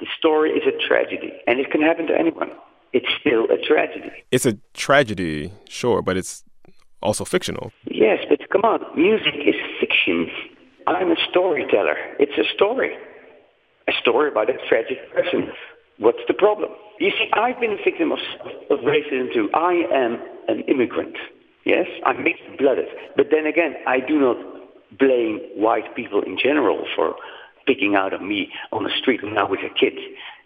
The 0.00 0.06
story 0.18 0.50
is 0.50 0.62
a 0.66 0.86
tragedy, 0.86 1.32
and 1.46 1.60
it 1.60 1.70
can 1.70 1.80
happen 1.80 2.06
to 2.08 2.18
anyone. 2.18 2.50
It's 2.92 3.06
still 3.20 3.44
a 3.44 3.58
tragedy. 3.66 4.10
It's 4.30 4.46
a 4.46 4.58
tragedy, 4.74 5.52
sure, 5.68 6.02
but 6.02 6.16
it's 6.16 6.44
also 7.04 7.24
fictional. 7.24 7.70
Yes, 7.86 8.24
but 8.28 8.40
come 8.50 8.62
on, 8.62 8.80
music 8.96 9.34
is 9.46 9.54
fiction. 9.78 10.28
I'm 10.86 11.10
a 11.12 11.16
storyteller. 11.30 11.96
It's 12.18 12.36
a 12.38 12.52
story. 12.54 12.96
A 13.86 13.92
story 14.00 14.30
about 14.30 14.50
a 14.50 14.54
tragic 14.68 14.98
person. 15.12 15.52
What's 15.98 16.24
the 16.26 16.34
problem? 16.34 16.70
You 16.98 17.10
see, 17.10 17.28
I've 17.34 17.60
been 17.60 17.72
a 17.72 17.84
victim 17.84 18.10
of, 18.10 18.18
of 18.70 18.80
racism 18.80 19.32
too. 19.32 19.50
I 19.54 19.84
am 19.92 20.18
an 20.48 20.60
immigrant. 20.66 21.16
Yes, 21.64 21.86
I'm 22.04 22.24
mixed 22.24 22.42
blooded. 22.58 22.88
But 23.16 23.26
then 23.30 23.46
again, 23.46 23.74
I 23.86 24.00
do 24.00 24.18
not 24.18 24.36
blame 24.98 25.40
white 25.54 25.94
people 25.94 26.22
in 26.22 26.38
general 26.38 26.86
for 26.96 27.14
picking 27.66 27.94
out 27.94 28.12
of 28.12 28.20
me 28.20 28.50
on 28.72 28.84
the 28.84 28.90
street 29.00 29.22
when 29.22 29.38
I 29.38 29.44
was 29.44 29.58
a 29.64 29.72
kid 29.78 29.94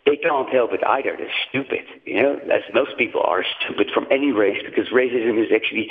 they 0.08 0.16
can't 0.16 0.48
help 0.48 0.72
it 0.72 0.80
either. 0.84 1.16
They're 1.16 1.38
stupid, 1.48 1.84
you 2.04 2.22
know, 2.22 2.38
as 2.50 2.62
most 2.72 2.96
people 2.96 3.20
are 3.24 3.44
stupid 3.60 3.90
from 3.92 4.06
any 4.10 4.32
race 4.32 4.62
because 4.64 4.88
racism 4.88 5.36
is 5.36 5.52
actually, 5.54 5.90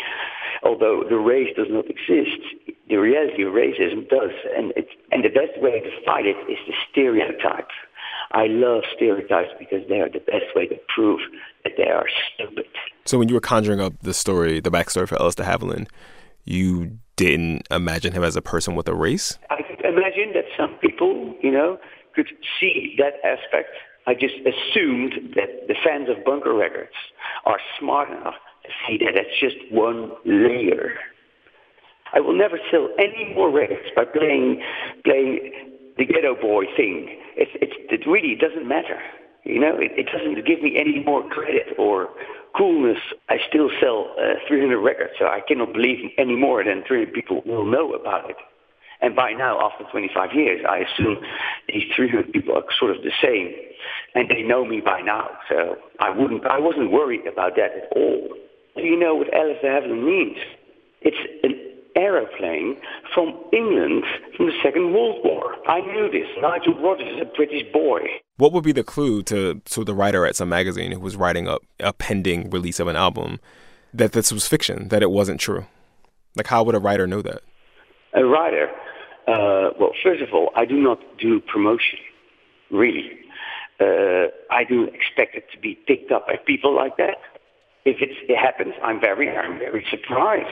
although 0.64 1.04
the 1.08 1.18
race 1.18 1.54
does 1.56 1.68
not 1.70 1.86
exist, 1.90 2.42
the 2.90 2.96
reality 2.96 3.44
of 3.44 3.54
racism 3.54 4.08
does. 4.10 4.32
And, 4.56 4.74
it's, 4.76 4.90
and 5.12 5.24
the 5.24 5.30
best 5.30 5.62
way 5.62 5.80
to 5.80 6.06
fight 6.06 6.26
it 6.26 6.38
is 6.50 6.58
the 6.68 6.74
stereotype. 6.92 7.70
I 8.32 8.48
love 8.48 8.84
stereotypes 8.96 9.52
because 9.60 9.88
they 9.88 10.00
are 10.02 10.10
the 10.10 10.20
best 10.20 10.56
way 10.56 10.68
to 10.68 10.76
prove 10.94 11.22
that 11.64 11.74
they 11.78 11.90
are 11.90 12.06
stupid. 12.34 12.66
So 13.06 13.18
when 13.18 13.30
you 13.30 13.36
were 13.36 13.42
conjuring 13.42 13.80
up 13.80 13.94
the 14.02 14.14
story, 14.14 14.60
the 14.60 14.72
backstory 14.72 15.08
for 15.08 15.20
Ellis 15.20 15.36
de 15.36 15.44
Havilland, 15.44 15.88
you 16.44 16.98
didn't 17.16 17.68
imagine 17.72 18.14
him 18.14 18.24
as 18.24 18.36
a 18.36 18.42
person 18.42 18.76
with 18.76 18.88
a 18.88 18.94
race? 18.94 19.38
I 19.50 19.62
could 19.64 19.84
imagine 19.86 20.34
that 20.34 20.46
some 20.58 20.76
people, 20.82 21.36
you 21.42 21.52
know, 21.52 21.80
could 22.16 22.28
see 22.60 22.96
that 22.98 23.14
aspect 23.24 23.70
I 24.08 24.14
just 24.14 24.36
assumed 24.40 25.36
that 25.36 25.68
the 25.68 25.76
fans 25.84 26.08
of 26.08 26.24
Bunker 26.24 26.54
Records 26.54 26.96
are 27.46 27.60
smart 27.78 28.10
enough 28.10 28.36
to 28.36 28.47
see 28.88 28.98
that 29.06 29.16
it's 29.16 29.40
just 29.40 29.56
one 29.72 30.12
layer. 30.26 30.94
I 32.14 32.20
will 32.20 32.38
never 32.38 32.60
sell 32.72 32.90
any 32.98 33.34
more 33.36 33.52
records 33.52 33.90
by 33.96 34.06
playing 34.06 34.62
playing 35.04 35.52
the 35.98 36.06
ghetto 36.06 36.36
boy 36.36 36.66
thing. 36.76 37.20
It's, 37.36 37.52
it's, 37.56 37.74
it 37.92 38.08
really 38.10 38.36
doesn't 38.36 38.68
matter. 38.68 39.00
You 39.44 39.60
know, 39.60 39.78
it, 39.78 39.92
it 39.98 40.08
doesn't 40.12 40.46
give 40.46 40.62
me 40.62 40.78
any 40.78 41.04
more 41.04 41.28
credit 41.30 41.74
or 41.78 42.10
coolness. 42.56 43.00
I 43.30 43.38
still 43.48 43.70
sell 43.82 44.14
uh, 44.20 44.36
300 44.48 44.80
records, 44.80 45.14
so 45.20 45.26
I 45.26 45.42
cannot 45.48 45.74
believe 45.74 46.12
any 46.18 46.36
more 46.36 46.64
than 46.64 46.84
300 46.88 47.14
people 47.14 47.42
will 47.46 47.66
know 47.66 47.94
about 47.94 48.30
it. 48.30 48.36
And 49.00 49.16
by 49.16 49.32
now, 49.32 49.60
after 49.62 49.84
25 49.92 50.34
years, 50.34 50.66
I 50.68 50.80
assume 50.80 51.18
these 51.68 51.84
300 51.96 52.32
people 52.32 52.56
are 52.56 52.64
sort 52.80 52.96
of 52.96 53.04
the 53.04 53.12
same, 53.22 53.54
and 54.16 54.28
they 54.30 54.42
know 54.42 54.66
me 54.66 54.82
by 54.82 55.02
now. 55.02 55.30
So 55.50 55.78
I 56.00 56.10
wouldn't, 56.10 56.46
I 56.46 56.60
wasn't 56.60 56.92
worried 56.92 57.28
about 57.28 57.56
that 57.58 57.72
at 57.78 57.96
all. 57.96 58.28
Do 58.78 58.84
you 58.84 58.98
know 58.98 59.16
what 59.16 59.34
Ellis 59.34 59.58
de 59.62 59.68
Havilland 59.68 60.06
means? 60.06 60.38
It's 61.02 61.18
an 61.44 61.54
aeroplane 61.96 62.78
from 63.14 63.36
England 63.52 64.04
from 64.36 64.48
the 64.48 64.54
Second 64.64 64.94
World 64.94 65.22
War. 65.24 65.56
I 65.68 65.82
knew 65.82 66.10
this. 66.12 66.28
Nigel 66.42 66.80
Rogers 66.80 67.16
is 67.16 67.22
a 67.22 67.36
British 67.36 67.72
boy. 67.74 68.02
What 68.38 68.54
would 68.54 68.64
be 68.64 68.72
the 68.72 68.84
clue 68.84 69.24
to, 69.24 69.62
to 69.66 69.84
the 69.84 69.96
writer 69.96 70.26
at 70.26 70.36
some 70.36 70.50
magazine 70.50 70.92
who 70.92 71.00
was 71.00 71.16
writing 71.16 71.48
up 71.48 71.64
a 71.80 71.94
pending 71.94 72.50
release 72.50 72.80
of 72.80 72.88
an 72.88 72.96
album 72.96 73.40
that 73.94 74.12
this 74.12 74.32
was 74.32 74.48
fiction, 74.48 74.90
that 74.90 75.02
it 75.02 75.12
wasn't 75.12 75.40
true? 75.40 75.66
Like, 76.36 76.48
how 76.48 76.64
would 76.64 76.76
a 76.76 76.80
writer 76.80 77.08
know 77.08 77.22
that? 77.24 77.42
A 78.14 78.24
writer 78.24 78.70
uh, 79.28 79.72
well, 79.78 79.92
first 80.04 80.22
of 80.22 80.30
all, 80.34 80.52
I 80.56 80.66
do 80.66 80.76
not 80.76 81.00
do 81.20 81.42
promotion, 81.42 82.00
really. 82.72 83.12
Uh, 83.80 84.32
I 84.50 84.64
do 84.64 84.86
expect 84.86 85.36
it 85.36 85.46
to 85.52 85.60
be 85.60 85.78
picked 85.86 86.12
up 86.12 86.28
by 86.28 86.38
people 86.38 86.74
like 86.74 86.96
that. 86.98 87.18
If 87.88 88.02
it 88.02 88.38
happens, 88.38 88.74
I'm 88.84 89.00
very, 89.00 89.30
I'm 89.30 89.58
very 89.58 89.86
surprised. 89.90 90.50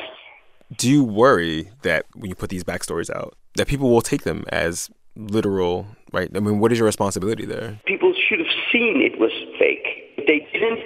Do 0.78 0.90
you 0.90 1.04
worry 1.04 1.70
that 1.82 2.06
when 2.16 2.30
you 2.30 2.36
put 2.36 2.50
these 2.50 2.64
backstories 2.64 3.14
out, 3.14 3.36
that 3.56 3.68
people 3.68 3.90
will 3.90 4.02
take 4.02 4.24
them 4.24 4.46
as 4.50 4.90
literal, 5.18 5.86
right? 6.14 6.30
I 6.34 6.40
mean, 6.40 6.60
what 6.60 6.72
is 6.72 6.80
your 6.80 6.86
responsibility 6.86 7.46
there? 7.46 7.80
People 7.86 8.14
should 8.28 8.40
have 8.40 8.54
seen 8.72 9.02
it 9.02 9.20
was 9.20 9.32
fake. 9.60 9.86
If 10.18 10.28
they 10.28 10.48
didn't, 10.58 10.80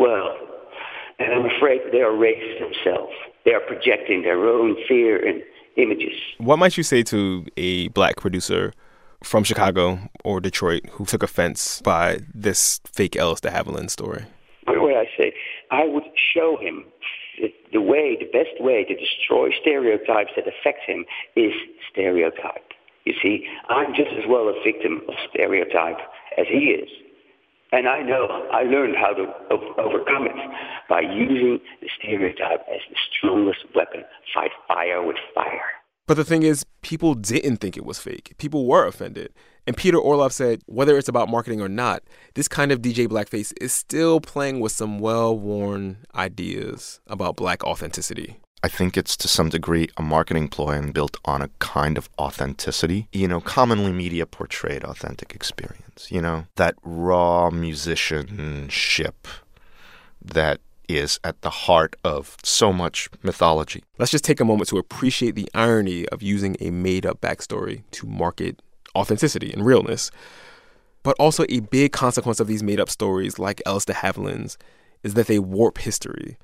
well, 0.00 0.36
and 1.18 1.32
I'm 1.32 1.46
afraid 1.56 1.80
they 1.90 2.00
are 2.00 2.12
racist 2.12 2.60
themselves. 2.60 3.12
They 3.44 3.54
are 3.54 3.60
projecting 3.60 4.22
their 4.22 4.38
own 4.46 4.76
fear 4.86 5.24
and 5.26 5.42
images. 5.76 6.14
What 6.38 6.58
might 6.58 6.76
you 6.76 6.84
say 6.84 7.02
to 7.04 7.44
a 7.56 7.88
black 7.88 8.16
producer 8.16 8.72
from 9.24 9.42
Chicago 9.42 9.98
or 10.24 10.40
Detroit 10.40 10.82
who 10.92 11.04
took 11.04 11.24
offense 11.24 11.82
by 11.82 12.20
this 12.32 12.80
fake 12.92 13.16
Ellis 13.16 13.40
de 13.40 13.50
Havilland 13.50 13.90
story? 13.90 14.26
What 14.64 14.80
would 14.80 14.94
I 14.94 15.06
say? 15.16 15.32
I 15.70 15.86
would 15.86 16.04
show 16.34 16.56
him 16.60 16.84
the 17.72 17.80
way, 17.80 18.16
the 18.18 18.26
best 18.26 18.60
way 18.60 18.84
to 18.84 18.94
destroy 18.94 19.50
stereotypes 19.60 20.32
that 20.36 20.46
affect 20.48 20.80
him 20.86 21.04
is 21.36 21.52
stereotype. 21.90 22.72
You 23.04 23.14
see, 23.22 23.46
I'm 23.68 23.94
just 23.94 24.10
as 24.12 24.24
well 24.28 24.48
a 24.48 24.54
victim 24.64 25.02
of 25.08 25.14
stereotype 25.30 25.98
as 26.36 26.46
he 26.48 26.76
is. 26.76 26.88
And 27.70 27.86
I 27.86 28.02
know 28.02 28.48
I 28.50 28.62
learned 28.62 28.96
how 28.96 29.12
to 29.12 29.26
overcome 29.78 30.26
it 30.26 30.36
by 30.88 31.00
using 31.00 31.60
the 31.82 31.88
stereotype 31.98 32.60
as 32.72 32.80
the 32.88 32.96
strongest 33.12 33.66
weapon. 33.74 34.04
Fight 34.34 34.50
fire 34.66 35.02
with 35.02 35.16
fire. 35.34 35.60
But 36.06 36.16
the 36.16 36.24
thing 36.24 36.42
is, 36.42 36.64
people 36.80 37.14
didn't 37.14 37.58
think 37.58 37.76
it 37.76 37.84
was 37.84 37.98
fake. 37.98 38.34
People 38.38 38.66
were 38.66 38.86
offended. 38.86 39.34
And 39.68 39.76
Peter 39.76 39.98
Orlov 39.98 40.32
said, 40.32 40.62
whether 40.64 40.96
it's 40.96 41.10
about 41.10 41.28
marketing 41.28 41.60
or 41.60 41.68
not, 41.68 42.02
this 42.32 42.48
kind 42.48 42.72
of 42.72 42.80
DJ 42.80 43.06
blackface 43.06 43.52
is 43.60 43.70
still 43.70 44.18
playing 44.18 44.60
with 44.60 44.72
some 44.72 44.98
well 44.98 45.38
worn 45.38 45.98
ideas 46.14 47.00
about 47.06 47.36
black 47.36 47.62
authenticity. 47.64 48.38
I 48.62 48.68
think 48.68 48.96
it's 48.96 49.14
to 49.18 49.28
some 49.28 49.50
degree 49.50 49.90
a 49.98 50.02
marketing 50.02 50.48
ploy 50.48 50.70
and 50.70 50.94
built 50.94 51.18
on 51.26 51.42
a 51.42 51.50
kind 51.58 51.98
of 51.98 52.08
authenticity. 52.18 53.08
You 53.12 53.28
know, 53.28 53.42
commonly 53.42 53.92
media 53.92 54.24
portrayed 54.24 54.84
authentic 54.84 55.34
experience, 55.34 56.10
you 56.10 56.22
know, 56.22 56.46
that 56.56 56.74
raw 56.82 57.50
musicianship 57.50 59.28
that 60.24 60.62
is 60.88 61.20
at 61.22 61.42
the 61.42 61.50
heart 61.50 61.94
of 62.02 62.38
so 62.42 62.72
much 62.72 63.10
mythology. 63.22 63.84
Let's 63.98 64.12
just 64.12 64.24
take 64.24 64.40
a 64.40 64.46
moment 64.46 64.70
to 64.70 64.78
appreciate 64.78 65.34
the 65.34 65.50
irony 65.52 66.08
of 66.08 66.22
using 66.22 66.56
a 66.60 66.70
made 66.70 67.04
up 67.04 67.20
backstory 67.20 67.82
to 67.90 68.06
market 68.06 68.62
authenticity 68.98 69.52
and 69.52 69.64
realness. 69.64 70.10
But 71.02 71.16
also, 71.18 71.44
a 71.48 71.60
big 71.60 71.92
consequence 71.92 72.40
of 72.40 72.48
these 72.48 72.62
made 72.62 72.80
up 72.80 72.90
stories, 72.90 73.38
like 73.38 73.62
Ellis 73.64 73.84
de 73.84 73.94
Havilland's, 73.94 74.58
is 75.02 75.14
that 75.14 75.28
they 75.28 75.38
warp 75.38 75.78
history. 75.78 76.36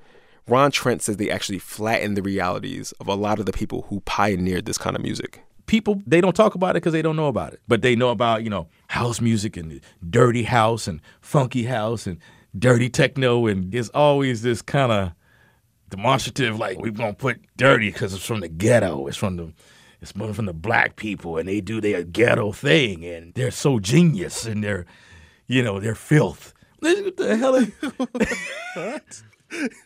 Ron 0.47 0.71
Trent 0.71 1.01
says 1.01 1.17
they 1.17 1.29
actually 1.29 1.59
flatten 1.59 2.13
the 2.13 2.21
realities 2.21 2.91
of 2.93 3.07
a 3.07 3.15
lot 3.15 3.39
of 3.39 3.45
the 3.45 3.51
people 3.51 3.85
who 3.89 3.99
pioneered 4.01 4.65
this 4.65 4.77
kind 4.77 4.95
of 4.95 5.01
music. 5.01 5.41
People, 5.65 6.01
they 6.05 6.21
don't 6.21 6.35
talk 6.35 6.55
about 6.55 6.71
it 6.71 6.81
because 6.81 6.93
they 6.93 7.01
don't 7.01 7.15
know 7.15 7.27
about 7.27 7.53
it. 7.53 7.59
But 7.67 7.81
they 7.81 7.95
know 7.95 8.09
about, 8.09 8.43
you 8.43 8.49
know, 8.49 8.67
house 8.87 9.19
music 9.19 9.57
and 9.57 9.81
dirty 10.07 10.43
house 10.43 10.87
and 10.87 11.01
funky 11.19 11.63
house 11.63 12.05
and 12.05 12.19
dirty 12.57 12.89
techno. 12.89 13.47
And 13.47 13.71
there's 13.71 13.89
always 13.89 14.43
this 14.43 14.61
kind 14.61 14.91
of 14.91 15.11
demonstrative, 15.89 16.59
like, 16.59 16.77
we're 16.79 16.91
going 16.91 17.13
to 17.13 17.17
put 17.17 17.41
dirty 17.57 17.91
because 17.91 18.13
it's 18.13 18.25
from 18.25 18.41
the 18.41 18.47
ghetto. 18.47 19.07
It's 19.07 19.17
from 19.17 19.37
the 19.37 19.53
it's 20.01 20.11
from 20.11 20.45
the 20.45 20.53
black 20.53 20.95
people 20.95 21.37
and 21.37 21.47
they 21.47 21.61
do 21.61 21.81
their 21.81 22.03
ghetto 22.03 22.51
thing 22.51 23.05
and 23.05 23.33
they're 23.33 23.51
so 23.51 23.79
genius 23.79 24.45
and 24.45 24.63
they're 24.63 24.85
you 25.47 25.61
know 25.61 25.79
they're 25.79 25.95
filth 25.95 26.53
what 26.79 27.17
the 27.17 27.35
hell 27.37 27.53
what? 28.75 29.23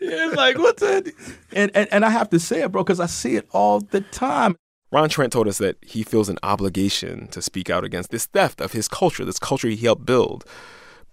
it's 0.02 0.36
like 0.36 0.58
what's 0.58 0.82
that 0.82 1.12
and, 1.52 1.72
and 1.74 1.88
and 1.92 2.06
i 2.06 2.10
have 2.10 2.30
to 2.30 2.40
say 2.40 2.62
it 2.62 2.72
bro 2.72 2.84
because 2.84 3.00
i 3.00 3.06
see 3.06 3.36
it 3.36 3.48
all 3.52 3.80
the 3.80 4.02
time 4.02 4.56
Ron 4.92 5.08
Trent 5.10 5.32
told 5.32 5.48
us 5.48 5.60
that 5.60 5.78
he 5.86 6.02
feels 6.02 6.30
an 6.30 6.40
obligation 6.42 7.28
to 7.28 7.44
speak 7.44 7.70
out 7.70 7.84
against 7.84 8.10
this 8.10 8.26
theft 8.26 8.60
of 8.60 8.72
his 8.72 8.88
culture, 8.88 9.24
this 9.24 9.38
culture 9.38 9.68
he 9.68 9.76
helped 9.76 10.04
build. 10.04 10.46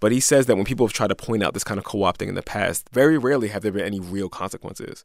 But 0.00 0.12
he 0.12 0.20
says 0.20 0.46
that 0.46 0.56
when 0.56 0.64
people 0.64 0.86
have 0.86 0.94
tried 0.94 1.08
to 1.08 1.14
point 1.14 1.42
out 1.42 1.54
this 1.54 1.64
kind 1.64 1.78
of 1.78 1.84
co 1.84 1.98
opting 1.98 2.28
in 2.28 2.34
the 2.34 2.42
past, 2.42 2.88
very 2.90 3.18
rarely 3.18 3.48
have 3.48 3.62
there 3.62 3.72
been 3.72 3.84
any 3.84 4.00
real 4.00 4.28
consequences. 4.28 5.04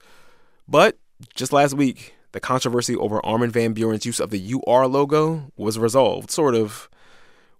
But 0.67 0.97
just 1.35 1.51
last 1.51 1.73
week, 1.73 2.15
the 2.31 2.39
controversy 2.39 2.95
over 2.95 3.23
Armin 3.25 3.51
van 3.51 3.73
Buuren's 3.73 4.05
use 4.05 4.19
of 4.19 4.29
the 4.29 4.53
UR 4.53 4.87
logo 4.87 5.51
was 5.55 5.77
resolved, 5.77 6.31
sort 6.31 6.55
of, 6.55 6.89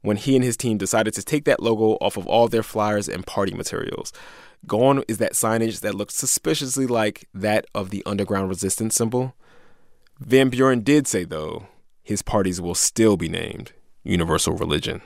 when 0.02 0.18
he 0.18 0.36
and 0.36 0.44
his 0.44 0.58
team 0.58 0.78
decided 0.78 1.14
to 1.14 1.24
take 1.24 1.46
that 1.46 1.62
logo 1.62 1.98
off 2.02 2.18
of 2.18 2.26
all 2.28 2.48
their 2.48 2.64
flyers 2.64 3.08
and 3.08 3.26
party 3.26 3.54
materials. 3.54 4.12
Gone 4.68 5.04
is 5.08 5.18
that 5.18 5.34
signage 5.34 5.80
that 5.82 5.96
looked 5.96 6.14
suspiciously 6.14 6.86
like 6.86 7.28
that 7.34 7.66
of 7.74 7.90
the 7.90 8.04
underground 8.06 8.50
resistance 8.50 8.96
symbol. 8.96 9.36
Van 10.20 10.52
Buuren 10.52 10.84
did 10.84 11.08
say, 11.08 11.24
though, 11.24 11.68
his 12.04 12.22
parties 12.22 12.62
will 12.62 12.76
still 12.76 13.18
be 13.18 13.30
named 13.30 13.74
Universal 14.04 14.54
Religion. 14.54 15.02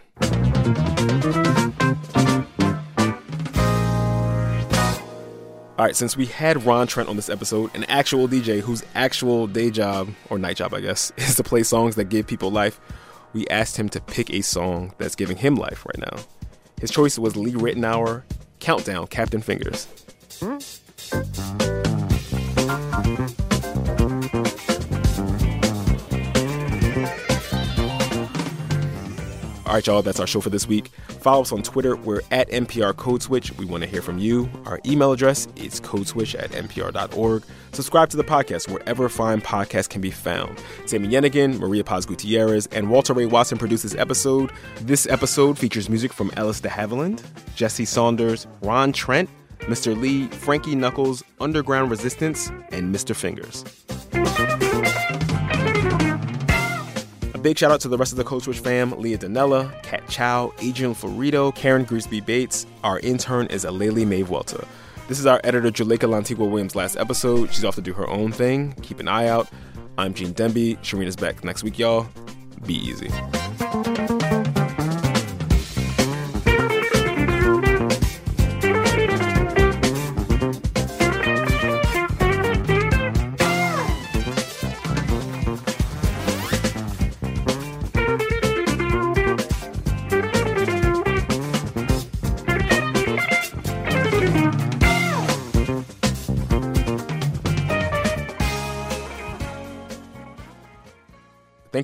All 5.78 5.84
right, 5.84 5.96
since 5.96 6.16
we 6.16 6.28
had 6.28 6.66
Ron 6.66 6.88
Trent 6.88 7.10
on 7.10 7.18
this 7.18 7.28
episode, 7.28 7.76
an 7.76 7.84
actual 7.86 8.30
DJ 8.30 8.62
whose 8.62 8.82
actual 8.96 9.46
day 9.46 9.70
job, 9.70 10.08
or 10.30 10.40
night 10.40 10.56
job, 10.56 10.74
I 10.74 10.80
guess, 10.80 11.12
is 11.18 11.36
to 11.36 11.44
play 11.44 11.64
songs 11.64 11.96
that 11.96 12.06
give 12.06 12.28
people 12.28 12.50
life, 12.50 12.80
we 13.34 13.46
asked 13.50 13.76
him 13.76 13.90
to 13.90 14.00
pick 14.00 14.30
a 14.30 14.40
song 14.40 14.94
that's 15.00 15.16
giving 15.16 15.36
him 15.36 15.56
life 15.56 15.86
right 15.86 15.98
now. 15.98 16.24
His 16.80 16.92
choice 16.92 17.20
was 17.20 17.36
Lee 17.36 17.52
Ritenour, 17.52 18.24
Countdown, 18.60 19.08
Captain 19.08 19.42
Fingers. 19.42 19.90
All 29.76 29.80
right, 29.80 29.88
y'all, 29.88 30.02
that's 30.02 30.22
our 30.22 30.28
show 30.28 30.40
for 30.40 30.50
this 30.50 30.70
week. 30.70 30.88
Follow 31.20 31.42
us 31.42 31.52
on 31.52 31.62
Twitter. 31.62 31.98
We're 31.98 32.22
at 32.32 32.50
NPR 32.50 32.96
Code 32.96 33.22
Switch. 33.22 33.52
We 33.58 33.66
want 33.66 33.84
to 33.84 33.90
hear 33.90 34.02
from 34.02 34.20
you. 34.20 34.50
Our 34.64 34.80
email 34.86 35.12
address 35.12 35.50
is 35.58 35.82
codeswitch 35.82 36.34
at 36.42 36.52
npr.org. 36.52 37.44
Subscribe 37.74 38.10
to 38.12 38.16
the 38.16 38.24
podcast 38.24 38.72
wherever 38.72 39.10
fine 39.10 39.42
podcasts 39.42 39.90
can 39.90 40.00
be 40.00 40.12
found. 40.12 40.64
Sami 40.86 41.10
Yenigun, 41.10 41.60
Maria 41.60 41.84
Paz 41.84 42.06
Gutierrez, 42.06 42.68
and 42.68 42.90
Walter 42.90 43.12
Ray 43.12 43.26
Watson 43.26 43.58
produced 43.58 43.84
this 43.84 43.96
episode. 43.96 44.50
This 44.80 45.08
episode 45.08 45.60
features 45.60 45.90
music 45.90 46.14
from 46.14 46.32
Ellis 46.38 46.62
de 46.62 46.70
Havilland, 46.70 47.22
Jesse 47.56 47.84
Saunders, 47.84 48.48
Ron 48.62 48.94
Trent, 48.94 49.30
Mr. 49.64 50.00
Lee, 50.00 50.28
Frankie 50.28 50.76
Knuckles, 50.76 51.22
Underground 51.42 51.92
Resistance, 51.92 52.48
and 52.72 52.96
Mr. 52.96 53.14
Fingers. 53.14 53.66
Big 57.46 57.60
shout 57.60 57.70
out 57.70 57.80
to 57.80 57.88
the 57.88 57.96
rest 57.96 58.12
of 58.12 58.18
the 58.18 58.24
Code 58.24 58.42
Switch 58.42 58.58
fam 58.58 59.00
Leah 59.00 59.20
Donnella, 59.20 59.72
Kat 59.84 60.02
Chow, 60.10 60.52
Adrian 60.62 60.96
Florido, 60.96 61.54
Karen 61.54 61.84
Grigsby 61.84 62.20
Bates. 62.20 62.66
Our 62.84 63.00
intern 63.02 63.46
is 63.52 63.66
Aleli 63.66 64.04
Maeve 64.04 64.32
Welter. 64.32 64.66
This 65.08 65.20
is 65.20 65.28
our 65.28 65.40
editor, 65.44 65.70
Juleka 65.70 66.10
Lantigua 66.10 66.50
Williams' 66.50 66.76
last 66.76 66.98
episode. 66.98 67.54
She's 67.54 67.64
off 67.64 67.76
to 67.76 67.82
do 67.82 67.94
her 67.94 68.10
own 68.10 68.32
thing. 68.32 68.74
Keep 68.82 69.00
an 69.00 69.08
eye 69.08 69.28
out. 69.28 69.48
I'm 69.96 70.16
Gene 70.16 70.34
Demby. 70.34 70.80
Shereen's 70.80 71.16
back 71.16 71.44
next 71.44 71.62
week, 71.62 71.78
y'all. 71.78 72.08
Be 72.66 72.74
easy. 72.74 73.12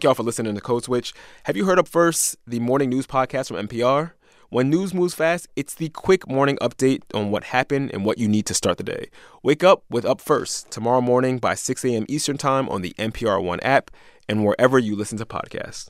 Thank 0.01 0.05
y'all 0.05 0.15
for 0.15 0.23
listening 0.23 0.55
to 0.55 0.61
Code 0.61 0.83
Switch. 0.83 1.13
Have 1.43 1.55
you 1.55 1.65
heard 1.65 1.77
Up 1.77 1.87
First, 1.87 2.35
the 2.47 2.59
morning 2.59 2.89
news 2.89 3.05
podcast 3.05 3.49
from 3.49 3.67
NPR? 3.67 4.13
When 4.49 4.67
news 4.67 4.95
moves 4.95 5.13
fast, 5.13 5.47
it's 5.55 5.75
the 5.75 5.89
quick 5.89 6.27
morning 6.27 6.57
update 6.59 7.03
on 7.13 7.29
what 7.29 7.43
happened 7.43 7.91
and 7.93 8.03
what 8.03 8.17
you 8.17 8.27
need 8.27 8.47
to 8.47 8.55
start 8.55 8.79
the 8.79 8.83
day. 8.83 9.11
Wake 9.43 9.63
up 9.63 9.83
with 9.91 10.03
Up 10.03 10.19
First 10.19 10.71
tomorrow 10.71 11.01
morning 11.01 11.37
by 11.37 11.53
6 11.53 11.85
a.m. 11.85 12.07
Eastern 12.09 12.39
Time 12.39 12.67
on 12.69 12.81
the 12.81 12.95
NPR 12.97 13.43
One 13.43 13.59
app 13.59 13.91
and 14.27 14.43
wherever 14.43 14.79
you 14.79 14.95
listen 14.95 15.19
to 15.19 15.25
podcasts. 15.27 15.87